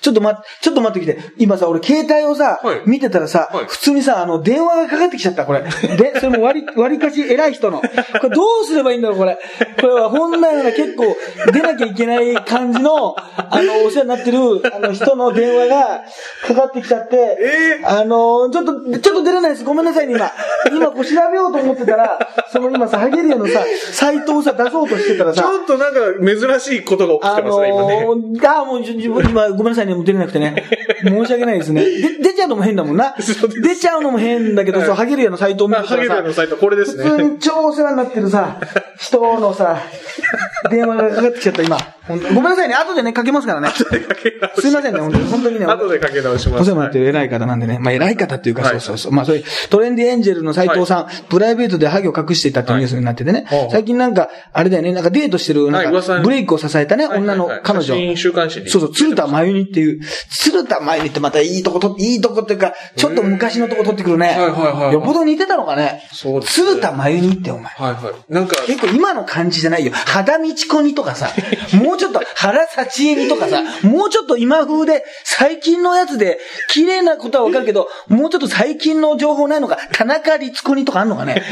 [0.00, 1.18] ちょっとま、ちょっと待ってきて。
[1.38, 5.62] 今さ、俺携帯をさ、はい見てたらさ、はい普通にさ、あの、電話がかかってきちゃった、これ。
[5.62, 7.80] で、それも割り、割りかし偉い人の。
[7.80, 7.86] こ
[8.28, 9.38] れどうすればいいんだろう、これ。
[9.80, 11.04] これは本来なら結構
[11.52, 14.38] 出なきゃいけない感じの、あの、お世話になってる、
[14.74, 16.04] あの人の電話が
[16.46, 17.38] かかってきちゃって、
[17.80, 19.64] えあの、ちょっと、ちょっと出れないです。
[19.64, 20.30] ごめんなさいね、今。
[20.72, 22.18] 今、こう調べようと思ってたら、
[22.50, 28.06] その今さ、ハゲリアのさ、サイトをさ、出そうとしてたらちさ、ょっとなんか珍しいことが起きあてますね、今ね。
[28.46, 30.64] あーもうじ自分今ごめんなさいね、もう出れなくてね。
[31.02, 31.82] 申し訳ないですね。
[31.84, 33.14] で出ちゃうのも変だもんな。
[33.18, 37.24] 出ちゃうのも変だけど、はいそう、ハゲリアのサイトを見まあ、ハゲるとさルのサイトこれです普通ね。
[37.24, 38.58] に超お世話になってるさ、
[38.98, 39.78] 人のさ、
[40.70, 41.93] 電話がかかってきちゃった今。
[42.06, 43.68] ほんとごめんなさいね、後でね、かけますからね。
[43.70, 45.66] すいませんね、本当に本当にね。
[45.66, 46.62] 後でかけ直します。
[46.62, 47.78] お世話になってる偉い方なんでね。
[47.78, 49.12] まあ偉い方っていうか、はいそうそうそう。
[49.12, 53.46] まあそういう、トレンディエンジェルの斎藤さん、プライベートでハゲを隠していたっていうニュースになっててね。
[53.48, 58.16] はい最近なんか、あれだよね、なんかデートしてる、なんか、ブレイクを支えたね、はい女の彼女。
[58.16, 64.26] 週刊誌にそうそう、鶴田真由にっていう、鶴田真由にってまたいいとこと、いいとこっていうか、ちょっと昔のとこ取ってくるね。
[64.28, 66.02] はいはいはいはいよっぽど似てたのかね。
[66.12, 67.64] そう鶴田真由にってお前。
[67.64, 68.32] はいはい。
[68.32, 69.92] なんか、結構今の感じじゃないよ。
[69.94, 71.30] 肌道子にとかさ、
[71.74, 76.38] もうちょっと原幸恵にとかさ、もうちょっと今風で、最近のやつで、
[76.70, 81.42] 綺麗なことはわかるけど、もうちょっと最近の情報ないのか、田中律子にとかあんのかね。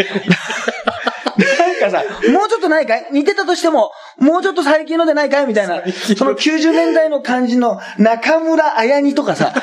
[1.36, 3.08] なんかさ、もうちょっとないかい？
[3.10, 5.46] 似てたとしても、もうちょっと最近のでないかい？
[5.46, 5.82] みたいな、
[6.16, 9.54] その90年代の感じの中村綾にとかさ、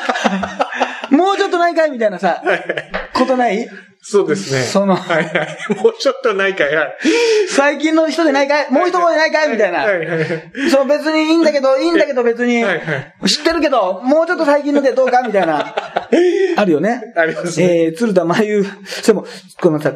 [1.11, 1.91] もうちょっとないかい？
[1.91, 2.41] みたいなさ、
[3.13, 3.69] ことない？
[4.01, 4.63] そうですね。
[4.63, 5.57] そのはいはい。
[5.83, 6.73] もうちょっとないかい。
[6.73, 6.97] はい。
[7.49, 8.71] 最近の人でないかい？
[8.71, 9.49] もう一人でないかい？
[9.51, 9.79] みたいな。
[9.79, 10.51] はいはいはい。
[10.71, 15.21] そう別にいいんだけど、いいんだけど別にはいは、知ってるけど、もうちょっと最近のでどうか？
[15.21, 15.75] みたいな。
[16.57, 17.13] あるよね。
[17.15, 18.65] ありますねえー、鶴田真由。
[19.05, 19.25] でも、
[19.61, 19.93] このさ、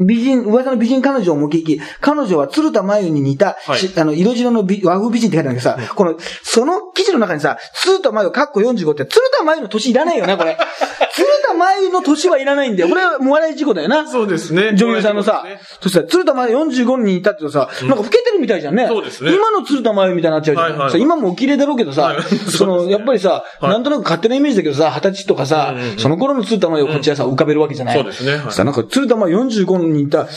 [0.00, 1.80] 美人、噂の美人彼女を目撃。
[2.00, 10.56] 彼女は鶴田真由に似た、はいしあの、色白の美和風美人って書いてあるんだけどさ、この、その記事の中にさ、鶴田真由、かっこ45って、鶴田真由の年いらないよね、これ。
[11.14, 12.88] 鶴田真由の年はいらないんだよ。
[12.88, 14.06] これは、も笑い事故だよな。
[14.06, 14.74] そうですね。
[14.74, 15.44] 女優さんのさ、
[15.80, 18.86] そしたら、鶴田真由45人いたってさ、なんか老けてるみたいじゃんね。
[18.86, 20.70] そうですね今の鶴田真由みたいになっちゃうじゃん。
[20.70, 27.96] はいはいさ今もお綺麗だろうけどさ、はいその、やっぱりさ、はいなんとなく勝手なイメージだけどさ、二十歳とかさ、うんうんうんその頃の鶴田真由をこっちはさ、浮かべるわけじゃない。
[27.96, 30.28] そうですねはいそしたらなんか鶴田真由45人いた、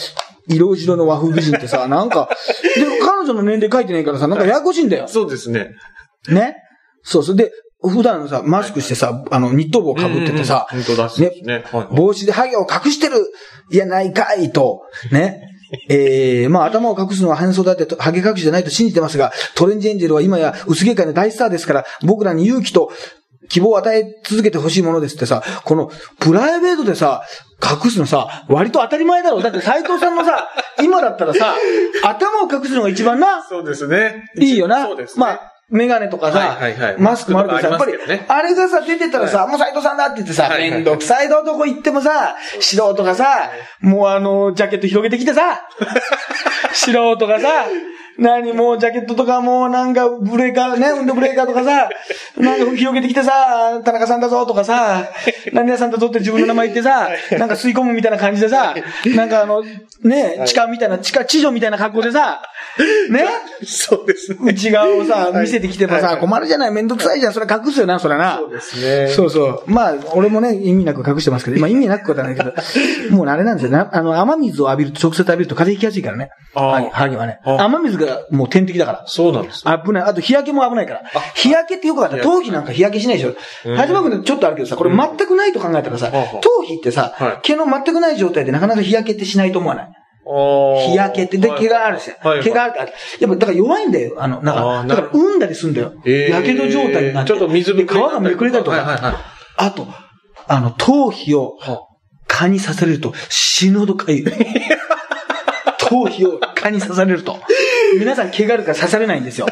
[0.48, 2.28] 色白の和風美人ってさ、なんか、
[2.74, 5.06] で、彼女の年齢書いてないからさ、なんかややこしいんだよ。
[5.08, 5.70] そうですね。
[6.28, 6.56] ね？
[7.02, 7.36] そうそう。
[7.36, 10.86] で、普段さ、マスクしてさ、あの、ニット帽被っててさ、うんうん
[11.46, 13.16] ねはい帽子でハゲを隠してる
[13.70, 15.48] やないかいと、ね？
[15.88, 22.92] えー、まあ頭を隠すのは半袖だってと、ハゲ隠しじゃないと信じてますが、トレンジエンジェルは今や薄毛界の大スターですから、僕らに勇気と
[23.52, 27.22] 希望を与え続けてほしいものですってさ、このプライベートでさ、
[27.62, 29.42] 隠すのさ、割と当たり前だろ。
[29.42, 30.48] だって斎藤さんのさ、
[30.82, 31.54] 今だったらさ、
[32.02, 34.24] 頭を隠すのが一番な、そうですね。
[34.38, 34.86] いいよな。
[34.86, 35.20] そうですね。
[35.20, 45.60] まあ、メガネとかさ、はいはいはいマスクもあるけどさ、やっぱりあれがさ、出てたらさ、もう斎藤さんだって言ってさ、はいはいはいめんどくさいとこ行ってもさ、素人がさ、もうあの、ジャケット広げてきてさ、
[46.72, 47.66] 素人がさ、
[48.18, 51.88] 何もうジャケットとかもうなんかブレーカー、ね、運動ブレーカーとかさ、
[52.36, 55.08] なんか広げてきてさ、田中さんだぞとかさ、
[55.52, 58.74] 何々さんだぞって自分の名前言ってさ、なんか吸い込むみたいな感じでさ、
[59.14, 59.62] なんかあの、
[60.04, 62.42] ね、地下みたいな、地下、地上みたいな格好でさ、
[63.10, 63.26] ね、
[63.64, 64.38] そうですね。
[64.40, 68.38] 内側をさ、見せてきてもさ、困るじゃない、めんどくさいじゃん、それ隠すよな、それな。
[68.38, 69.08] そうですね。
[69.08, 69.62] そうそう。
[69.66, 72.52] まあ、俺もね、意味なく隠してますけど、今意味なくことはないけど、
[73.14, 73.86] もうあれなんですよね。
[73.90, 76.30] あの、雨水を浴びると、直接浴びると風邪ひきやすいからね。
[76.54, 77.40] あーハゲハゲはね。
[77.44, 79.04] あ雨水がもう天敵だから。
[79.06, 79.64] そうなんです。
[79.64, 80.02] 危ない。
[80.04, 81.02] あと日焼けも危ないから。
[81.34, 82.24] 日焼けってよくわかった。
[82.24, 83.70] 頭皮なんか日焼けしないでしょ。
[83.74, 89.92] はじまくんちょっとあるけどさ、これ全くないと考えたらさ、頭皮ってさはい、毛の全くない状態でなかなか日焼けってしないと思わない？
[90.24, 92.10] 日焼けって、で、毛があるし、
[92.44, 94.14] 毛があるやっぱ、だから弱いんだよ。
[94.18, 95.94] あの、なんあか、だから、産んだりすんだよ。
[96.04, 97.28] えーやけど状態になって。
[97.30, 99.16] ちょっと水ぶく皮がめくれたりとか。
[99.56, 99.88] あと、
[100.46, 101.80] あの、頭皮をは
[102.28, 104.24] 蚊に刺されると死ぬほどかゆい。
[105.92, 107.38] 頭皮を蚊に刺されると。
[107.98, 109.46] 皆さん毛があるから刺されないんですよ。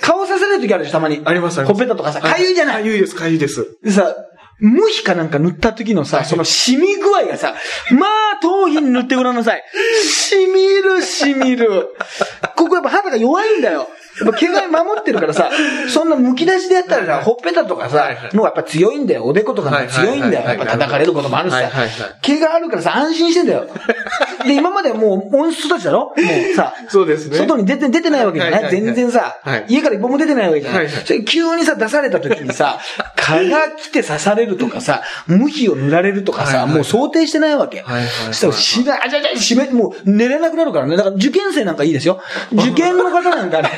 [0.00, 1.20] 顔刺される時あるでしょ、たまに。
[1.24, 2.82] ありますありますほっぺたとかさ、かゆいじゃない。
[2.82, 3.78] かゆいです、かゆいです。
[3.84, 4.16] でさ、
[4.58, 7.54] 無比かなんか塗った時のさ、その染み具合がさ、
[7.92, 9.62] まあ、頭皮に塗ってごらんなさい。
[10.02, 11.88] 染みる、染みる。
[12.56, 13.88] ここやっぱ肌が弱いんだよ。
[14.32, 15.50] 毛が守ってるからさ、
[15.88, 19.24] そんな剥き出しでやったらさ、ほっぺたとかはいさは、いのがやっぱ強いんだよ。
[19.24, 20.48] おでことかも強いんだよ。
[20.48, 21.70] やっぱ叩かれることもあるしさ。
[22.22, 23.66] 毛があるからさ、安心してんだよ。
[24.46, 25.98] で、今まではもう温室育ちだろ？
[26.00, 27.38] もうさ、そうですね。
[27.38, 30.88] 外に出て、出てないわけじゃない全然さはい、家から一歩も出てないわけじゃなはい
[31.24, 32.78] 急にさ、出された時にさ、
[33.16, 37.84] 蚊が来て刺されるとかさ、無比を塗られるとかさ、もう想定してないわけ。
[38.30, 40.96] そしたら、しな、あ、じゃじゃ、しめ、もう寝れなくなるからね。
[40.96, 42.20] だから受験生なんかいいですよ。
[42.52, 43.70] 受験の方なんかね。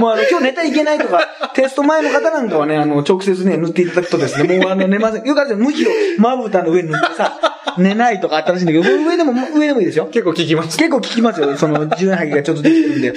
[0.00, 5.24] もうあの、今日寝たらいけないとか、テスト前の方なんかはね、あの、直接ね、塗っていただくとですね、もうあの、寝ません。
[5.24, 7.38] よくあるじゃん、無比をまぶたの上に塗ってさ、
[7.78, 10.06] 寝ないとかあったらしいんだけど、上でも、上でもいいですよ。
[10.06, 10.78] 結構聞きます。
[10.78, 11.56] 結構聞きますよ。
[11.56, 13.14] その、十ハギがちょっとできてるんで。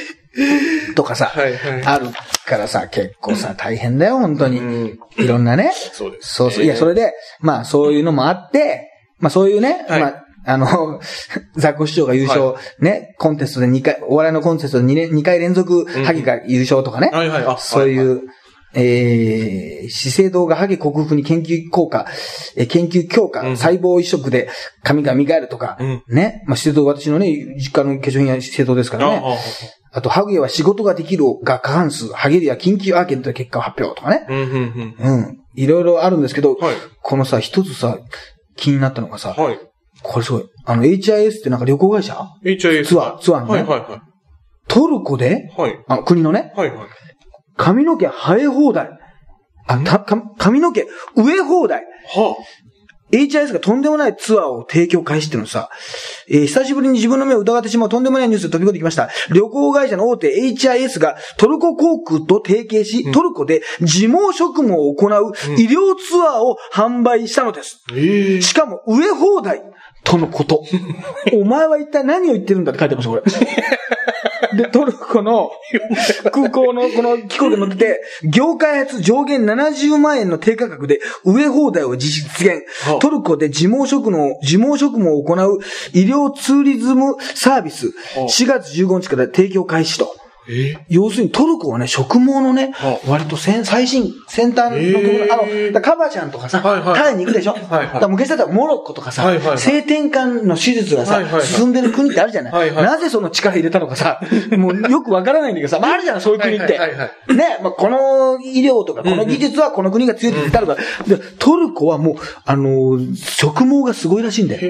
[0.96, 2.08] とかさ、はいはいある
[2.46, 4.60] からさ、結構さ、大変だよ、本当に。
[4.60, 5.72] うんいろんなね。
[5.74, 6.64] そうですねそうそう。
[6.64, 8.90] いや、それで、まあ、そういうのもあって、
[9.20, 11.00] まあ、そういうね、はいまあ、あの、
[11.56, 17.10] ザコ市長が優勝、ね、コンテストで2回、お笑いのコンテストで2年、2回連続、ハゲが優勝とかね。
[17.14, 18.22] はいはいあそういう、
[18.74, 22.06] えー、資生堂がハゲ克服に研究効果、
[22.56, 24.50] えー研究強化、うん細胞移植で
[24.84, 26.44] 髪が磨えるとか、うんね。
[26.48, 29.24] まあ、資生堂、私のね、実家の化粧品は資生堂ですからね。
[29.92, 34.26] あと、ハゲは仕事ができるが過半数、ハゲリア緊急アーケードで結果を発表とかね。
[34.30, 35.18] うんうんうん。
[35.18, 35.38] うん。
[35.56, 36.76] いろいろあるんですけど、はい。
[37.02, 37.98] このさ、一つさ、
[38.56, 39.60] 気になったのがさ、はい。
[40.04, 40.44] これすごい。
[40.66, 42.86] あの、HIS ってなんか旅行会社？HIS。
[42.86, 44.04] ツアー、ツアーのね、はいはいは
[44.68, 45.62] トルコで、い。
[45.62, 45.80] はい。
[45.88, 46.88] あの、国のね、はいはい。
[47.58, 48.90] 髪の毛生え放題。
[49.68, 51.84] あ、た、か髪の毛植え放題。
[52.16, 52.36] は
[53.12, 55.70] HIS がとんでもないツアーを提供開始っていうのさ、
[56.28, 59.10] えー久しぶりに自分の目を疑ってしまうとんでもないニュースで飛び込んできました。
[59.32, 67.84] 旅行会社の大手 HIS がトルコ航空と提携し、トルコで事務職務を行う医療ツアーを販売したのです。
[67.90, 67.94] あ。
[67.96, 68.42] ええ。
[68.42, 69.62] しかも植え放題
[70.04, 70.64] とのこと。
[71.34, 73.24] お前は一体何を言ってるんだって書いてます、これ。
[74.60, 75.52] で、トルコの
[76.32, 83.00] 空港のこの機構で乗ってて、業界初上限70万円の低価格で植え放題を実現はあ。
[83.00, 85.60] トルコで事務職務を、事務職務を行う
[85.94, 90.14] 医療ツーリズムサービスはあ4月15日から提供開始と。
[90.50, 90.70] え？
[90.72, 90.86] え。
[90.90, 93.10] 要するにトルコはね、植毛のねは、あ。
[93.10, 95.34] 割と先最新、先端のへー。
[95.34, 95.38] あ
[95.74, 96.62] の、カバちゃんとかさ、
[96.96, 97.54] タイに行くでしょ？
[97.54, 97.86] はいはい。
[97.86, 99.24] だから昔だったらモロッコとかさ、
[99.58, 102.86] 性転換の手術がさ、進んでる国ってあるじゃない,、はいはい。
[102.86, 104.20] なぜその力入れたのかさ、
[104.58, 106.64] もうよくわからないんだけどさ、まああるじゃない、そういう国って。
[106.78, 114.62] はいはいはいね、まあ、この医療とか、この技術はこの国が強いって言ってあるから、でトルコはもう、あのー植毛がすごいらしいんだよ。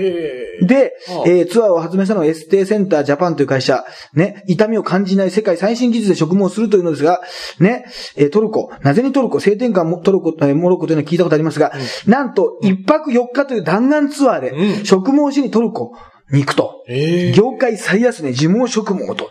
[0.61, 7.21] ではあ、えーツアーを発明したのはエステセンタージャパンという会社、ね、痛みを感じない世界最新技術で植毛をするというのですが、
[7.60, 11.71] ね、えートルコ、なぜにトルコ、性転換もトルコ、えーモロッコというのは聞いたことありますが、
[12.05, 15.93] なんと一泊四日という弾丸ツアーで、うん植毛しにトルコ
[16.32, 16.84] に行くと。
[16.88, 17.32] ええ。
[17.32, 19.29] 業界最安値、樹毛植毛と。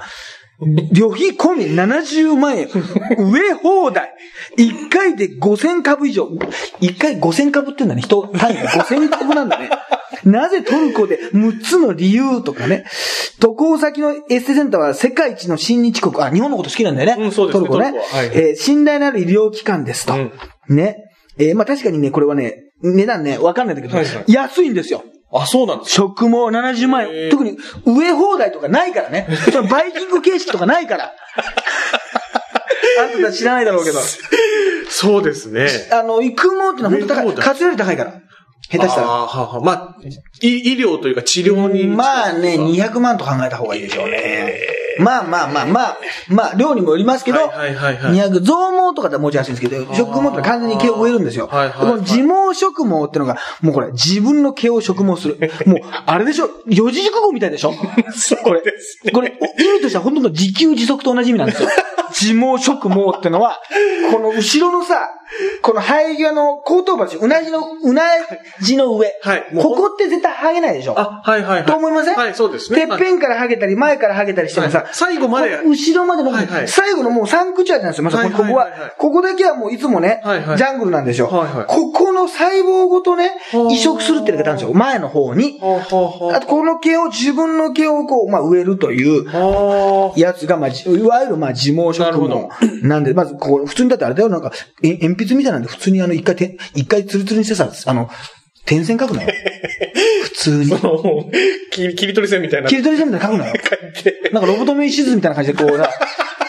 [0.60, 2.68] 旅費込み70万円。
[3.16, 4.14] 植え放題。
[4.56, 6.26] 1回で5000株以上。
[6.80, 8.02] 1回5000株って言うんだね。
[8.02, 9.70] 人単位が5000株なんだね。
[10.24, 12.84] なぜトルコで6つの理由とかね。
[13.38, 16.16] 渡航先のエステセンターは世界一の親日国。
[16.20, 17.24] あ、日本のこと好きなんだよね。
[17.24, 18.26] うんそうですねトルコねコははい。
[18.26, 20.14] えー信頼のある医療機関ですと。
[20.14, 20.32] うん
[20.70, 20.96] ね。
[21.38, 25.04] えーまあ確かにね、これはね、値段ね、わかんないんだけど、はいはい安いんですよ。
[25.32, 27.30] あ、そうなんです食毛70万円。
[27.30, 29.28] 特に植え放題とかないからね。
[29.52, 31.12] そのバイキング形式とかないから。
[33.00, 34.00] あんたたち知らないだろうけど。
[34.88, 35.68] そうですね。
[35.92, 37.34] あの、育毛ってのは本当高い。
[37.34, 38.14] 活より高いから。
[38.70, 39.06] 下手したら。
[39.06, 39.96] あーはあはあまあ、
[40.40, 41.86] い医療というか治療に。
[41.86, 44.77] まあね、200万と考えた方がいいでしょうね。
[44.98, 51.46] まあまあまあまあ、まあ、量にもよりますけど、はいはいはいはい200、増毛とかではもちょい安いんですけど、植毛ってのは完全に毛を植えるんですよ。
[51.46, 55.38] はいはいはいこの自毛植毛ってのが、もうこれ、自分の毛を植毛する。
[55.66, 58.62] もう、あれでしょ四字熟語みたいでしょこれ、
[59.12, 61.68] これ、意味としては本当の自給自足と同じ意味なんですよ。
[62.10, 63.60] 自毛植毛ってのは、
[64.10, 65.08] この後ろのさ、
[65.62, 68.02] この生え際の後頭部ですようなじの、うな
[68.60, 69.12] じの上。
[69.22, 71.66] はいここって絶対ハゲないでしょあ、はいはいはい。
[71.66, 72.86] と思いませんはい、そうですね。
[72.86, 75.60] てっぺんからハゲたり、前からハゲたりしてもさ、最後まで。
[75.64, 76.68] 後ろまでの、はいはい。
[76.68, 78.04] 最後のもう3口あるんですよ。
[78.04, 78.26] まさは。
[78.26, 78.66] いここは。
[78.98, 80.56] ここだけはもういつもね、はいはい。
[80.56, 81.28] ジャングルなんですよ。
[81.28, 81.66] はいはい。
[81.66, 84.74] ここの細胞ごとねは、あ移植するっていうのがあるんですよ。
[84.74, 85.58] 前の方に。
[85.62, 98.08] あと、この毛を、自分の毛をこう、まあ、植えるという、あやつが、まあ、じいわゆる、まあ、自毛植なるほ毛なんで、まず、こう、普通にだってあれだよ、なんか、え鉛筆みたいなんで、普通にあの、一回て、一回ツルツルにしてさ、あの、
[98.68, 99.28] 点線書くのよ。
[100.24, 100.74] 普通に。
[100.74, 100.78] あ。
[100.78, 101.32] もう、
[101.70, 102.68] 切り取り線みたいな。
[102.68, 103.62] 切り取り線みたいなの書くのよ。
[103.94, 104.30] 書いて。
[104.30, 105.88] なんかロボトミー手術みたいな感じでこうな、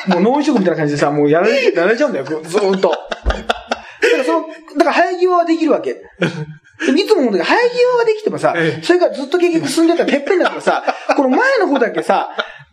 [0.07, 2.89] もう脳移植みたいな感じでさ、もうやられ、やられちゃうんだよ、ずーっと。
[2.89, 5.91] だからその、だから生え際はできるわけ。
[5.91, 10.83] いつも思うんだけど、生え際はできてもさええ、それがずっと結局進んでたらてっぺんだからさ、
[11.15, 12.29] この前の方だけさ、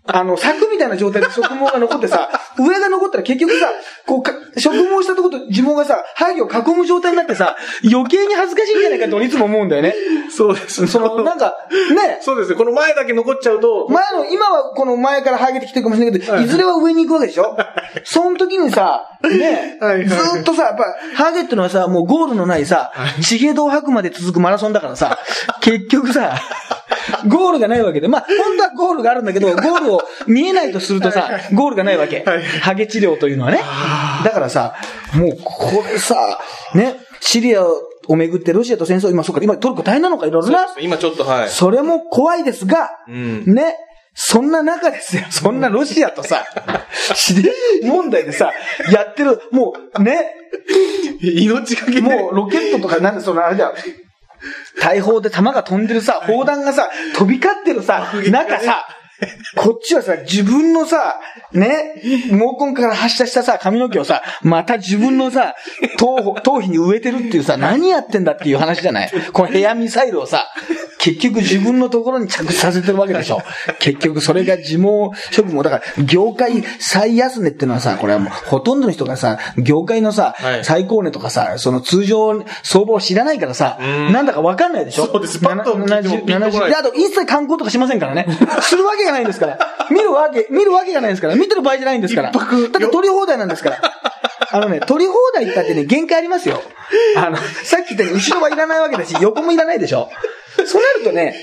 [0.09, 3.69] あの、柵みたいな状態で植毛が残ってさ、 上が残ったら結局さ、
[4.07, 7.57] こうか、植毛したとこと自毛がさ、生え際を囲む状態になってさ、
[7.90, 9.95] 余計に恥ずかしいんじゃないかって俺いつも思うんだよね。
[10.31, 10.87] そうです。
[10.87, 11.55] その、なんか、
[11.95, 12.57] ね、そうですね。
[12.57, 16.47] この前だけ残っちゃうと、前の、今はこの前からハゲてきてるかもしれないけど、い。
[16.47, 17.57] ずれは上に行くわけでしょ？
[18.05, 20.09] その時にさ、ね、はいはい。
[20.09, 20.85] ずーっとさ、やっぱ、
[21.25, 25.19] ハゲってのはさ、もうゴールのないさ、地平道吐くまで続くマラソンだからさ、
[25.61, 26.35] 結局さ、
[27.29, 29.95] ゴールがないわけで、まあ、本当はゴールがあるんだけど、ゴールを
[30.26, 32.22] 見えないとするとさ、ゴールがないわけ。
[32.22, 33.59] はいハゲ治療というのはね。
[34.24, 34.74] だからさ、
[35.14, 36.38] もうこれさ、
[36.74, 37.64] ね、シリア
[38.09, 40.66] をめぐってロシアと戦争、今そうか、今トルコ大変なのか、いろいろな。
[40.80, 41.48] 今ちょっとはい。
[41.48, 43.76] それも怖いですが、うんね、
[44.14, 45.24] そんな中ですよ。
[45.30, 46.46] そんなロシアとさ、
[47.14, 48.52] 資源問題でさ、
[48.90, 50.35] やってる、もうね、
[51.20, 52.00] 命がけで。
[52.00, 53.74] もうロケットとか、なんでそのあれだよ、
[54.80, 58.87] 大砲で弾が飛んでるさ、砲弾がさ、飛び交ってるさ、中さ、
[59.57, 61.18] こっちはさ、自分のさ、
[61.52, 65.55] ね、毛根から発射したさ、髪の毛をさ、また自分のさ、
[65.98, 69.11] 頭、頭皮に植えてるっていうさ、何やってんだっていう話じゃない？
[69.33, 70.46] このヘアミサイルをさ、
[70.98, 73.42] 結局自分のところに着地させてるわけでしょ。
[73.78, 75.62] 結局それが自毛職務。
[75.62, 88.26] だから、業界最安値ってのはさ、これはもうほとんどの人がさ、業界のさ、はい最高値とかさ、その通常相場を知らないからさ、んなんだかわかんないでしょそうですパッと聞いてもピンとこない70で、あと一切観光とかしませんからね。
[88.62, 89.59] するわけがないんですから。
[89.90, 91.37] 見るわけ、見るわけがないんですから。
[91.37, 92.32] 見てる場合じゃないんですから。
[92.32, 93.80] だって取り放題なんですから。
[94.50, 96.62] あのね、取り放題って言ったってね、限界ありますよ。
[97.16, 100.09] あの、さっき言ったように後ろはいらないわけだし、横もいらないでしょ。
[100.64, 101.35] そうなるとね、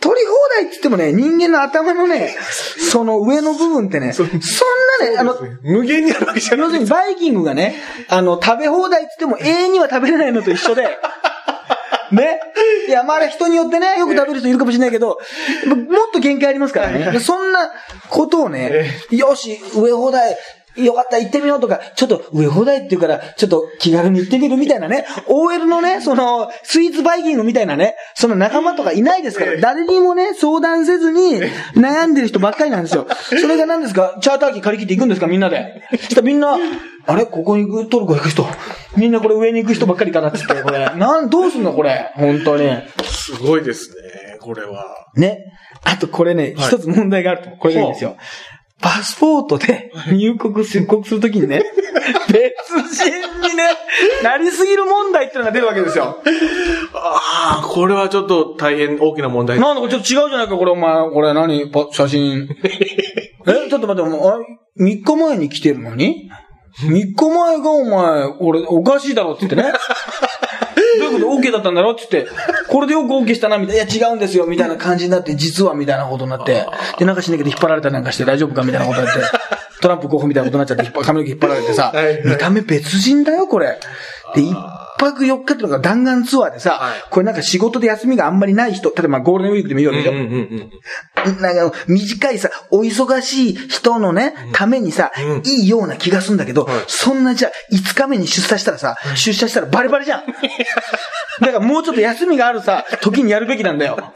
[0.00, 2.34] 取り放題って言ってもね、人間の頭のね、
[2.90, 6.66] その上の部分ってね、そんなね、あの、無限にあるわけじゃない。
[6.66, 7.76] 要するにバイキングがね、
[8.08, 10.88] あの、食べ放題って言っても永遠には食べれないのと一緒で、
[12.12, 12.40] ね。
[12.88, 15.18] いや、まああれ人によってね、よく食べる人いるかもしれないけど、
[15.66, 17.10] もっと限界ありますからね。
[17.12, 17.70] でそんな
[18.10, 20.36] ことをね、よし、上放題、
[20.76, 31.40] よかった、行ってみようとか、ちょっと上放題って言うから、ちょっと気軽に行ってみるみたいなね、OL のね、その、スイーツバイキングみたいなね、その仲間とかいないですから、誰にもね、相談せずに
[31.74, 33.06] 悩んでる人ばっかりなんですよ。
[33.28, 34.18] それが何ですか？
[34.20, 35.26] チャーター機借り切って行くんですか？
[35.26, 35.82] みんなで。
[35.90, 36.56] そしたらみんな、
[37.06, 37.26] あれ？
[37.26, 38.46] ここに行く、トルコ行く人？
[38.96, 40.78] みんなこれ上に行く人ばっかりかなって言って、これ。
[40.96, 41.72] なん、どうすんの？
[41.72, 42.12] これ。
[42.14, 42.70] 本当に。
[43.04, 45.08] すごいですね、これは。
[45.16, 45.52] ね。
[45.84, 47.50] あとこれね、はい一つ問題があると。
[47.56, 48.16] これがいいんですよ。
[48.82, 51.62] パスポートで入国、出国するときにね、
[52.28, 53.64] 別人にね、
[54.24, 56.20] なりすぎる問題ってのが出るわけですよ。
[56.92, 59.60] ああ、これはちょっと大変大きな問題。
[59.60, 61.70] なんだこれちょっと違うじゃないか、これお前、これ何？
[61.70, 62.48] パ写真。
[63.46, 64.44] え、ちょっと待って、お前、あれ、
[64.80, 66.28] 3日前に来てるのに
[66.84, 69.72] ?3 日前がお前、俺、おかしいだろって言ってね。
[70.98, 71.92] どういうこと ?OK だったんだろ？
[71.92, 72.30] って言って、
[72.68, 73.84] これでよく OK したな、みたいな。
[73.84, 76.66] いや、違うんですよ、みたいな感じになって、実は、みたいなことになって。
[76.98, 79.20] で、なんかしないけど引っ張られたりなんかして大丈夫か、みたいなことになって。
[79.80, 81.92] トランプ候補みたいなことになっちゃって、髪の毛引っ張られてさ
[82.24, 83.80] 見た目別人だよ、これ。
[84.36, 84.54] で、一
[85.02, 90.70] 泊四日ってのが弾丸ツアーでさ、はいこれなんか仕事で休みがあんまりない人、例えばゴールデンウィークでもいいわけでしょ、うんうん
[91.26, 91.42] うん。
[91.42, 100.24] なんか、短いさ、お忙しい人のね、ためにさ、うんいいような気がするんだけど、はいそんなじゃあ、5日目に出社したらさ、出社したらバレバレじゃん。
[101.40, 104.12] だからもうちょっと休みがあるさ、時にやるべきなんだよ。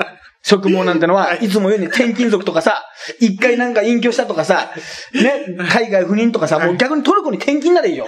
[0.47, 2.85] 職務なんてのは、いつも言うように転勤族とかさ、
[3.19, 4.71] 一回なんか隠居したとかさ、
[5.13, 8.07] ね、海外不妊とかさ、もう逆にトルコに転勤ならいいよ。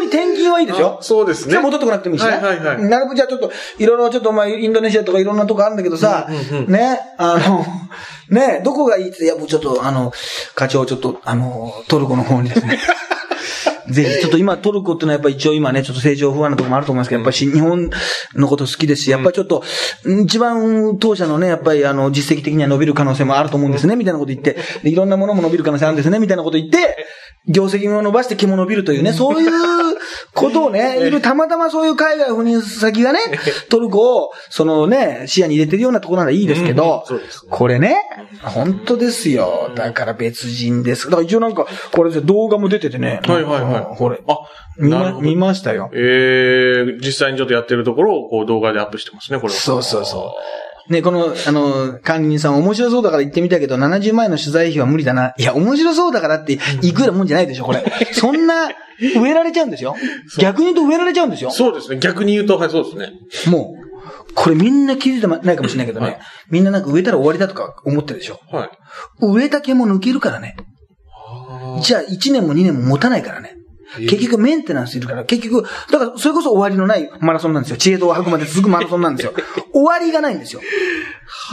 [0.00, 0.98] に転勤はいいでしょ？
[1.00, 1.52] あそうですね。
[1.52, 2.32] じゃあ戻ってこなくてもいいしね。
[2.32, 2.82] はいはいはい。
[2.82, 6.72] なるべくじゃあちょっと、いろいろちょっとまあ、インドネシアとかいろんなとこあるんだけどさ、うんうんうん。
[6.72, 7.64] ね、あの、
[8.30, 10.12] ね、どこがいいって、いやもうちょっと、あの、
[10.54, 12.78] 課長ちょっと、あの、トルコの方にですね。
[13.90, 17.90] ぜひ、ちょっと今トルコっていうのはやっぱり一応今ね、ちょっと成長不安なところもあると思いますけど、やっぱりし日本
[18.36, 19.64] のこと好きですし、やっぱりちょっと、
[20.24, 27.04] 一番当社のね、やっぱりあの、実績的には伸びる可能性もあると思うんですね、みたいなこと言って、でいろんなものも伸びる可能性あるんですね、みたいなこと言って、
[27.48, 29.50] 業績も伸ばして毛も伸びるというね、そういう
[30.34, 33.20] ことをね、 いる、たまたまそういう海外赴任先がね、
[33.70, 37.96] トルコを、そのね、視野に入れてるようなところならいいですけどうんね、これね、
[38.42, 39.70] 本当ですよ。
[39.74, 41.06] だから別人です。
[41.06, 43.20] だから一応なんか、これで動画も出ててね。
[43.26, 44.38] はいはいはいこれ、あ、
[44.78, 45.90] 見ま、見ましたよ。
[45.94, 49.58] えー、実際にちょっとやってるところをこう動画でアップしてますね、これは。
[49.58, 50.69] そうそうそう。
[50.90, 55.34] ね、この、あの、管理人さん面白そうだから行ってみたけど、70万円の取材費は無理だな。
[55.38, 57.84] いや、面白そうだからって、いくらもんじゃないでしょ、これ。
[58.12, 59.94] そんな、植えられちゃうんですよ。
[60.38, 61.50] 逆に言うと植えられちゃうんですよ。
[61.52, 61.98] そうですね。
[61.98, 63.12] 逆に言うと、はい、そうですね。
[63.50, 66.18] もう、これみんな気づいてないかもしれないけどね、はい
[66.50, 68.40] みんななんか植えたら終わりだとか思ってるでしょ。
[68.50, 68.70] はい。
[69.20, 70.56] 植えた毛も抜けるからね。
[71.80, 73.54] じゃあ1年も2年も持たないからね。
[73.98, 77.76] 結局メンテナンスいるから、結局、だからそれこそ終わりのないマラソンなんですよ。
[77.76, 79.34] 知恵度を吐くまで続くマラソンなんですよ。
[79.72, 80.60] 終わりがないんですよ。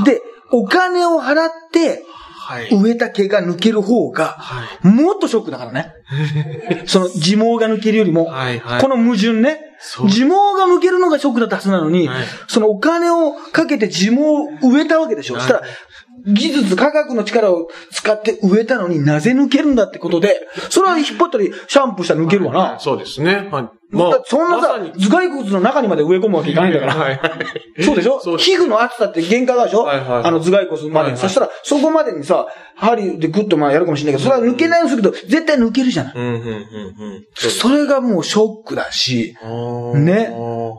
[0.05, 0.21] で、
[0.51, 2.03] お金を払って、
[2.47, 2.69] はい。
[2.71, 5.91] 植えた毛が抜ける方が、はもっとショックだからね。
[6.87, 8.31] その自毛が抜けるよりも、
[8.79, 9.67] この矛盾ね。
[10.03, 15.35] 自毛が抜けるのがショックだったはずなのに、はいそのお金をかけて自毛を植えたわけでしょ。
[15.35, 15.67] はいそしたら、
[16.25, 22.79] 技術、科学の力を使って植えたのになぜ抜けるんだってことで、それは引っ張ったり、シャンプーしたら抜けるわな。
[22.79, 23.49] そうですね。
[23.51, 23.86] はい。
[23.93, 26.95] だってそんなさま頭蓋骨の中にまで植え込むわけいかないんだから。
[26.95, 27.27] はいは
[27.77, 27.83] い。
[27.83, 28.19] そうでしょ？
[28.19, 30.93] そう皮膚の厚さって限界があるでしょ、はいはいはいあの頭蓋骨までに。
[30.93, 36.13] はいはいそしたら、そこまでにさ、針でグッとまあやるかもしれないけど、それは抜けないようにするけど、絶対抜けるじゃない。
[36.15, 36.47] うん、うん、うん、う
[37.19, 37.25] ん。
[37.33, 39.35] それがもうショックだし、
[39.95, 40.29] ねね。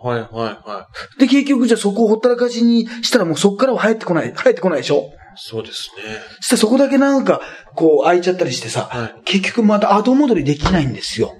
[0.02, 0.88] はい、はい、は
[1.18, 4.96] で、結局じゃあそこをほったらかしにしたらもうそこからは生えてこない、生えてこないでしょ？
[4.96, 5.00] い。
[5.36, 6.02] そうですね。
[6.40, 7.40] そしてそこだけなんか、
[7.74, 11.32] こう開いちゃったりしてさ、はい結局また後戻りできないんですよ。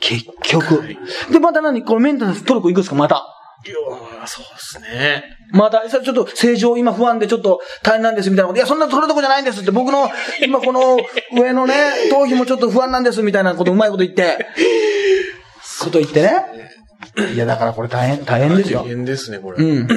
[0.00, 0.80] 結局。
[0.80, 0.98] はい
[1.30, 1.82] で、また何？
[1.84, 2.96] このメンテナンストルコ行くんですか？
[2.96, 3.26] また。
[3.66, 5.24] いやーそうですね。
[5.52, 8.58] また、さちょっと正常今不安でちょっと大変なんですみたいなこと。
[8.58, 10.10] いや、そんなそれどころじゃないんですって、僕の、
[10.42, 10.98] 今この
[11.32, 11.74] 上のね、
[12.10, 14.46] 頭皮もちょっと不安なんですみたいなことうまいこと言って、
[15.80, 16.32] こと言ってね。
[17.34, 18.88] いや、だからこれ大変、大変ですよ大。
[18.88, 19.64] 変ですね、これ。
[19.64, 19.88] うん。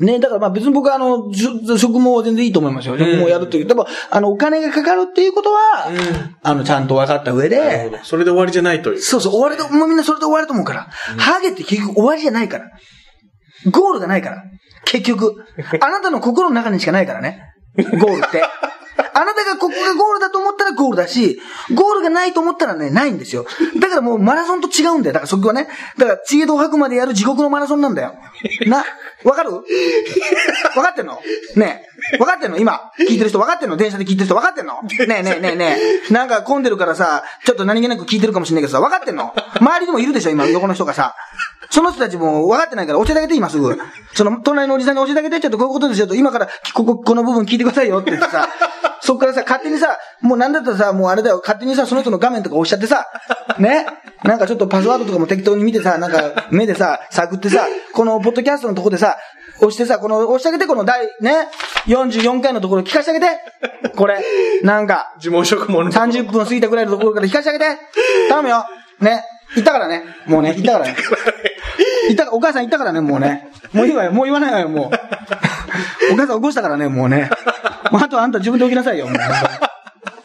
[0.00, 2.96] ね、だからまあ別に僕はあの、職務は全然いいと思いますよ。
[2.96, 3.66] 職務をやるという。
[3.66, 5.88] でも、あの、お金がかかるっていうことは、
[6.42, 8.00] あの、ちゃんと分かった上で。
[8.02, 9.00] それで終わりじゃないという。
[9.00, 10.88] そうそう、終わりで、もうみんなそれで終わると思うから。
[11.18, 12.70] ハゲって結局終わりじゃないから。
[13.70, 14.42] ゴールがないから。
[14.86, 15.44] 結局。
[15.80, 17.42] あなたの心の中にしかないからね。
[17.76, 18.42] ゴールって。
[19.14, 21.40] あなたがここがゴールだと思ったらゴールだし、
[21.74, 23.46] ゴールがないと思ったらね、ないんですよ。
[23.78, 25.12] だからもうマラソンと違うんだよ。
[25.14, 25.68] だからそこはね。
[25.98, 28.14] だから、知恵と吐くまでやる地獄のマラソンなんだよ。
[28.66, 28.84] な、
[29.24, 29.52] わかる？
[29.52, 29.62] わ
[30.82, 31.20] かってんの？
[31.56, 32.18] ねえ。
[32.18, 32.58] わかってんの？
[32.58, 33.76] 今、聞いてる人わかってんの？
[33.76, 34.82] 電車で聞いてる人わかってんの？
[34.82, 35.76] ねえねえねえね
[36.10, 36.12] え。
[36.12, 39.32] なんか混んでるからさ、ちょっと何気なく聞いてるかもしれないけどさ、わかってんの？
[39.60, 40.30] 周りでもいるでしょ？
[40.30, 41.14] 今、横の人がさ。
[41.72, 43.78] その人たちも分かってないから教えてあげて、今すぐ。
[44.14, 48.48] その、隣のおじさんに教えてあげて、ちょっとこういうことですよと、今から、ここ、この部分聞いてくださいよって言ってさ、
[49.00, 53.06] そっからさ、勝手にさ、もうなんだったらさ、もうあれだよ、勝手にさ、その人の画面とか押しちゃってさ、
[53.60, 53.86] ね？
[54.24, 59.16] なんかちょっとパスワードとかも適当に見てさ、なんか目でさ、探ってさ、このポッドキャストのとこでさ、
[59.60, 61.48] 押してさ、この、押してあげて、この第、ね、
[61.86, 63.90] 44回のところ聞かせてあげて。
[63.96, 64.22] これ、
[64.62, 65.92] なんか、呪文職もの。
[65.92, 67.64] 30分過ぎたぐらいのところから聞かせてあげて。
[68.28, 68.64] 頼むよ。
[69.00, 69.22] ね。
[69.54, 70.04] 言ったからね。
[70.26, 70.96] もうね、言ったからね。
[72.08, 73.48] 言ったか、お母さん言ったからね、もうね。
[73.72, 76.12] もういいわよ、もう言わないわよ、もう。
[76.12, 77.30] お母さん起こしたからね、もうね。
[77.90, 79.12] もうあとはあんた自分で起きなさいよ、も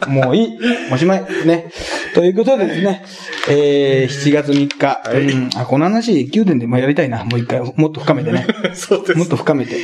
[0.08, 0.10] う。
[0.10, 0.60] もういい。
[0.92, 1.24] おしまい。
[1.46, 1.72] ね。
[2.16, 3.04] ということでですね、
[3.50, 5.02] えー、7月3日。
[5.12, 5.60] うん。
[5.60, 7.26] あ、この話、宮殿でもやりたいな。
[7.26, 8.48] もう一回、もっと深めてね。
[8.74, 9.18] そうです。
[9.18, 9.76] もっと深めて。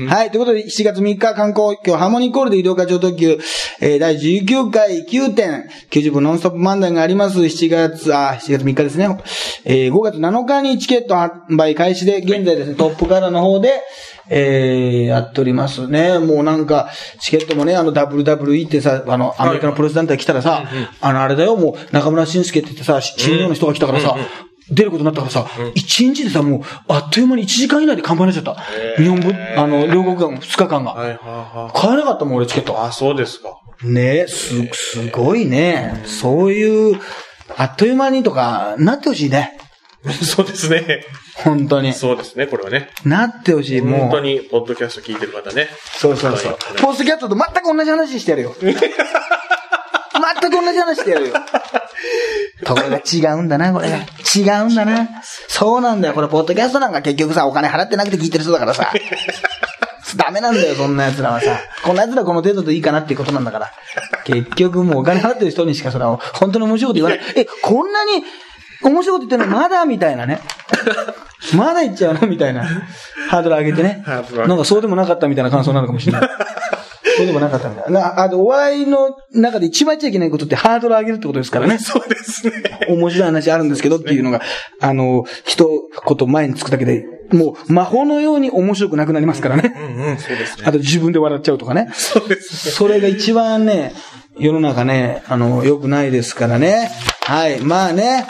[0.00, 0.06] うん。
[0.06, 0.30] はい。
[0.30, 3.36] ということで、7月3日観光今日ハーモニーコールで移動課長特急、
[3.80, 7.40] えー、第19回9点、90分ノンストップ漫談があります。
[7.40, 9.08] 7月、あ、7月3日ですね。
[9.64, 13.80] えー、5月7日にチケット販売開始で、現在ですね、トップカラーの方で、
[14.28, 16.18] えー、やっておりますね。
[16.18, 20.64] もうなんか、チケットもね、あの WWE ってさ、あの、アメリカのプロレス団体来たらさ、
[21.00, 24.16] あの、あれだよ、もう中村晋介って言ってさ、新の人が来たからさ、
[24.70, 28.62] 出ることになったからさ、一日でさ、もう、あっという間に1時間以内で完売になっちゃった。
[29.02, 30.92] 日本部、あの、両国間2日間が。
[30.92, 32.66] はいはいは買えなかったもん、俺チケッい。
[32.66, 32.82] ト。
[32.82, 33.58] あ、そうですか。
[33.84, 36.02] ねえ、す、すごいね。
[36.06, 37.00] そういう、
[37.56, 39.58] あっという間にとか、なってほしいね。
[40.22, 41.04] そうですね。
[41.34, 41.92] 本当に。
[41.92, 42.90] そうですね、これはね。
[43.04, 44.00] なってほしい、もう。
[44.00, 45.68] 本当に、ポッドキャスト聞いてる方ね。
[45.98, 46.56] そうそうそう。
[46.80, 48.54] ポーストキャットと全く同じ話してやるよ。
[48.62, 51.34] 全く同じ話してやるよ。
[52.64, 53.96] ところが違うんだな、これが。
[54.34, 55.08] 違うんだな。
[55.48, 56.14] そうなんだよ。
[56.14, 58.92] これ、ポッドキャストなんか結局さ、お金払ってなくて聞いてる人だからさ。
[60.16, 61.58] ダメなんだよ、そんな奴らはさ。
[61.82, 63.72] こんな奴らこの程度でいいかなっていうことなんだから。
[64.24, 67.20] 結局もうお金払ってる人にしかそれは本当に面白いこと言わない。
[67.36, 68.22] え、こんなに
[68.82, 70.40] 面白いこと言ってるのまだみたいなね。
[71.56, 72.64] まだ言っちゃうのみたいな。
[73.28, 74.04] ハードル上げてね。
[74.06, 76.28] なんかそうでもなかったみたいな感想なのかもしれない。
[77.16, 78.00] そうでもなかったみたいな。
[78.00, 81.78] なあと、お笑いの中で一番言っちゃいけないことってハードル上げるってことですからね。
[81.78, 82.52] そうですね。
[82.88, 84.40] 面白い話あるんですけどっていうのが、
[84.80, 85.68] あの、一
[86.06, 89.74] 言前につくだけで、もう魔法のように面白くなくなりますからね。
[89.76, 90.64] うんうん、そうですね。
[90.66, 91.90] あと自分で笑っちゃうとかね。
[91.94, 92.72] そうですね。
[92.72, 93.92] それが一番ね、
[94.38, 96.90] 世の中ね、あの、良くないですからね。
[97.22, 97.60] はい。
[97.60, 98.26] まあね、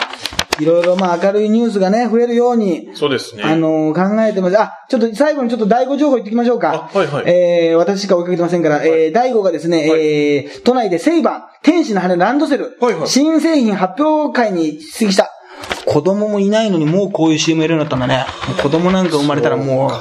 [0.59, 3.43] いろいろまあ明るいニュースがね、増えるように、そうですね。
[3.43, 4.59] あの、考えてます。
[4.59, 6.89] あ、ちょっと最後にちょっと第5情報言ってきましょうか。
[6.93, 15.31] あはいはいえー、私しか追いかけてませんから、えー、第5がですね、はいえー、都内でセイバン、天使の羽ランドセル、はいはい新製品発表会に出席した。
[15.85, 18.25] 子供もいないのにもうこういう CM やるようになったんだね。
[18.61, 19.91] 子供なんか生まれたらもう。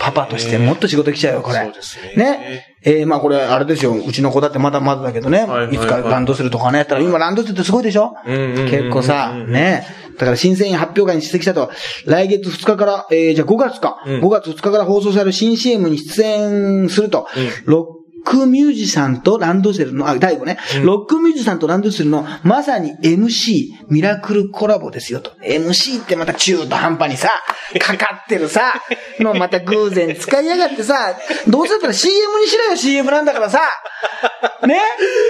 [0.00, 1.58] パパとしてもっと仕事来ちゃうよ、これ。
[1.64, 1.72] ね
[2.16, 2.76] ね。
[2.82, 3.92] えー、まあこれ、あれですよ。
[3.94, 5.44] うちの子だってまだまだだけどね。
[5.44, 8.14] はいつかランドセルとかね、やったら、今ランドセルってすごいでしょ？
[8.24, 9.84] 結構さ、ね。
[10.18, 11.70] だから新製品発表会に出席したと、
[12.06, 14.02] 来月2日から、えー、じゃあ5月か。
[14.06, 17.26] うん5月2日から放送される新 CM に出演すると、
[18.24, 25.32] クミュージシャンとランドセルの、あ、第5ね、ロックミュージシャンとランドセルのまさに MC、ミラクルコラボですよと。
[25.42, 27.30] MC ってまた中途半端にさ、
[27.80, 28.74] かかってるさ、
[29.18, 31.14] のまた偶然使いやがってさ、
[31.48, 33.60] どうせだったら CM にしろよ、CM なんだからさ。
[34.66, 34.80] ね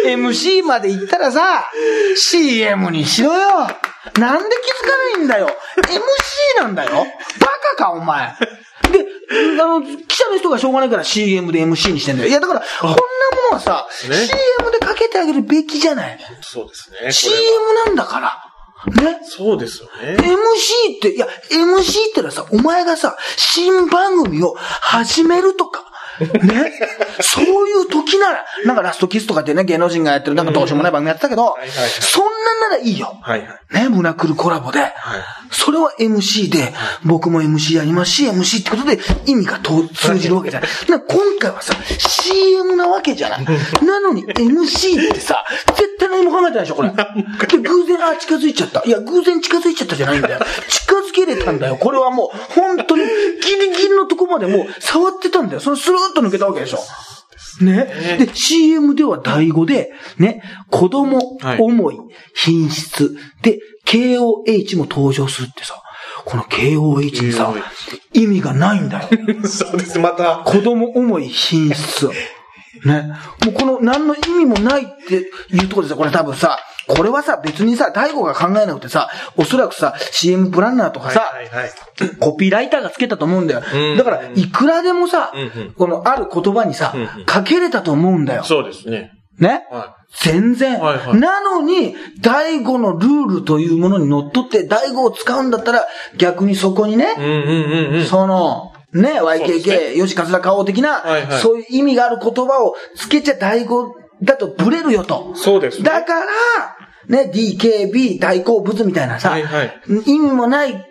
[0.06, 1.70] ?MC まで行ったらさ、
[2.16, 3.50] CM にしろよ。
[4.18, 5.50] なんで気づかないんだよ。
[5.76, 6.90] MC なんだよ。
[7.38, 8.34] バカか、お前。
[9.30, 12.28] で、あの、記者の人がしょうがないから CM で MC にしてんだよ。
[12.28, 13.02] いや、だから、こんなも
[13.52, 16.18] のはさ、ね CM でかけてあげるべきじゃない？
[16.42, 17.12] そうですね。
[17.12, 17.34] CM
[17.86, 18.44] なんだから。
[19.04, 19.20] ね？
[19.24, 20.16] そうですよね。
[20.16, 25.84] MC って、いや、MC ってのはさ、お前がさ、新番組を始めるとか、
[26.20, 26.72] ね。
[27.20, 33.18] そういう時なら、なんかラストキスとかってね、芸能人がやってる、なんかどうしようもない番組やってたけど、はいはいそんなんならいいよ。
[33.22, 33.74] はいはい。
[33.74, 34.80] ね、胸くるコラボで。
[34.80, 34.92] はい。
[35.50, 36.72] それは MC で、
[37.04, 40.70] 僕も MC やりますし、MC ってことで意味がと通じるわけじゃない。
[40.88, 43.44] な今回はさ、CM なわけじゃない。
[43.84, 45.44] なのに MC ってさ、
[45.76, 46.90] 絶対何も考えてないでしょ、これ。
[46.90, 48.82] で、偶然、あ、近づいちゃった。
[48.84, 50.40] いや、偶然近づいちゃったじゃないんだよ。
[50.68, 51.76] 近づけれたんだよ。
[51.76, 55.60] これはもう、本当にギリギリのとこまでもう触ってたんだよ。
[55.60, 56.78] そのスルーッと抜けたわけでしょ。
[57.64, 57.88] ね。
[58.18, 61.98] で、CM では第5で、ね、子供、はい思い、
[62.34, 65.82] 品質、で、KOH も登場するってさ、
[66.24, 67.52] この KOH にさ
[68.12, 69.08] 意味がないんだよ。
[69.48, 70.42] そうです、また。
[70.44, 72.08] 子供思い、品質。
[72.84, 73.12] ね。
[73.44, 76.58] もうこの何の意味もないっていうところでさ、これ多分さ、
[76.96, 81.70] これはさ、別にさ、大悟が考えなくてさ、おそらくさ、CM プランナーとかさ、はいはいはい。
[82.18, 83.96] コピーライターがつけたと思うんだようん。
[83.96, 88.44] だから、いくらでもさうんうん、このある言葉にさうんうん、かけれたと思うんだよ。
[88.44, 89.12] そうですね。
[89.38, 89.66] ね？
[89.70, 90.80] は全然。
[90.80, 95.84] はいはいなのに、第5のルールというものにのっとって、第5を使うんだったら、
[96.16, 97.30] 逆にそこにねい。、うんうん
[97.88, 98.04] うんうん。
[98.04, 103.88] その、ね、YKK、吉勝田顔的な、はいはいそういう意味がある言葉をつけちゃ第5
[104.22, 105.32] だとブレるよと。
[105.34, 105.84] そうですね。
[105.84, 106.26] だから、
[107.10, 110.86] ね、DKB 大好物みたいなさ、はいはい意味もない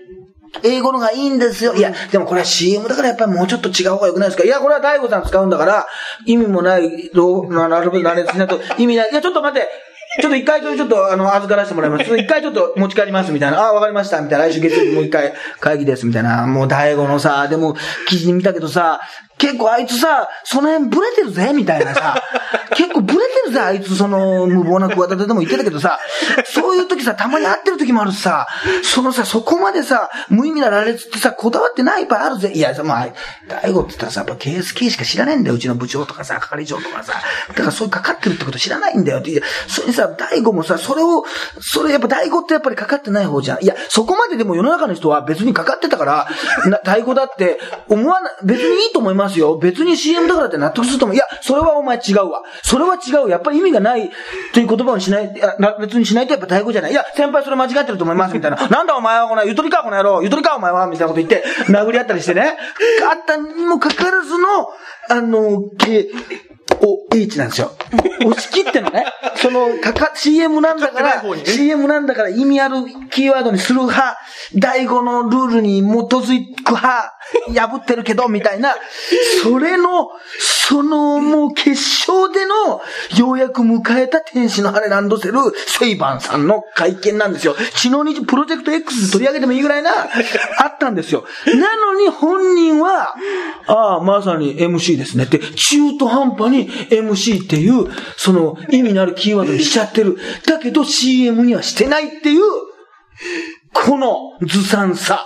[0.63, 1.76] 英語のがいいんですよ。
[1.76, 4.43] いや、でもこれは CM だからやっぱりもうちょっと違う方が良くないですか？
[4.43, 5.88] いや、これは大悟さん使うんだから、
[6.26, 9.11] 意味もない、どう、ななるべく羅列しないと意味ない。
[9.11, 9.70] いや、ちょっと待って。
[10.22, 12.03] ちょっと一回ちょっと、あの、預からせてもらいます。
[12.17, 13.59] 一回ちょっと持ち帰ります、みたいな。
[13.59, 14.45] ああ、わかりました、みたいな。
[14.45, 16.45] 来週月曜日もう一回会議です、みたいな。
[16.47, 17.76] もう大悟のさ、でも、
[18.07, 18.99] 記事見たけどさ、
[19.39, 22.22] 結構あいつさ、その辺ブレてるぜ、みたいなさ。
[22.76, 25.97] 結構ブレてるぜ、あいつ、その、無謀な企てでも言ってたけどさ、
[26.45, 28.47] そういう時さ、たまに会ってる時もあるしさ、
[28.84, 32.51] そのさ、そこまでさ、無意味な羅列ってさ、こだわってない場合あるぜ。
[32.53, 33.07] いや、さ、まあ、
[33.47, 37.13] 大悟って言ったらさ、やっぱ KSK しか知らないんだよ、うちの部長とかさ、係長とかさ。
[37.47, 39.41] だからそういうかかってるってこと知らないんだよって。
[39.67, 41.24] それにさ、大悟もさ、それを、
[41.60, 43.64] それやっぱ大悟ってやっぱりかかってない方じゃん。
[43.64, 46.28] いや、そこまででも世の中の人は別にかかってたから、
[46.70, 49.57] な 大悟だって思わな、別にいいと思いますよ。
[49.57, 51.16] 別に CM だからって納得すると思う。
[51.16, 52.43] いや、それはお前違うわ。
[52.64, 53.30] それは違う。
[53.30, 54.12] やっぱり意味がない
[54.53, 56.91] という言葉にしない、いや別にしないとやっぱ大悟じゃない。
[56.91, 58.68] いや、先輩それ間違ってると思います、みたいな。
[58.68, 62.57] なんだお前はこの、ゆとりかこの野郎、ゆとりかお前は、みたいなこと言って、殴り合ったりしてね。
[63.10, 64.70] あったにもかかわらずの、
[65.10, 66.10] あの、K、
[66.82, 67.71] お、H なんですよ。
[68.25, 69.05] 押し切ってのね、
[69.36, 72.75] その、かか、CM なんだからね CM なんだから意味ある
[73.09, 74.17] キーワードにする派、
[74.55, 77.13] 第5のルールに基づく派、
[77.53, 78.75] 破ってるけど、みたいな、
[79.43, 80.09] それの、
[80.39, 82.82] その、もう決勝での、
[83.17, 87.55] ようやく迎えた天使の羽ランドセル、セイバンさんの会見なんですよ。
[87.75, 89.91] 血の日プロジェクト X で取り上げてもいいぐらいな、
[90.59, 91.25] あったんですよ。
[91.45, 93.15] なのに本人は、
[93.67, 100.17] ああ、まさに MC ですねって、中途半端に MC っていう、その意味のあるキーワードにしちゃってる。
[100.45, 102.41] だけど CM にはしてないっていう、
[103.74, 105.26] このずさんさ。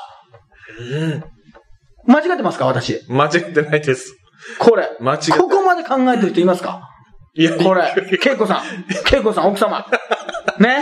[2.06, 3.00] 間違ってますか私？
[3.08, 4.16] 間違ってないです。
[4.60, 4.90] これ。
[5.00, 6.90] 間違ってここまで考えてる人いますか？
[7.36, 7.94] いや、これ。
[8.12, 9.16] 恵子さん。
[9.16, 9.86] 恵子さん、奥様。
[10.60, 10.80] ね？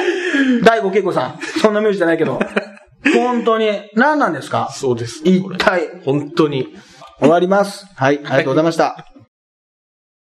[0.64, 1.40] 大悟恵子さん。
[1.62, 2.40] そんな名字じゃないけど。
[3.16, 3.90] 本当に。
[3.96, 4.70] 何なんですか？
[4.72, 5.22] そうです。
[5.24, 6.02] 一体。
[6.04, 6.76] 本当に。
[7.20, 7.86] 終わります。
[7.96, 8.18] はい。
[8.18, 9.11] ありがとうございました。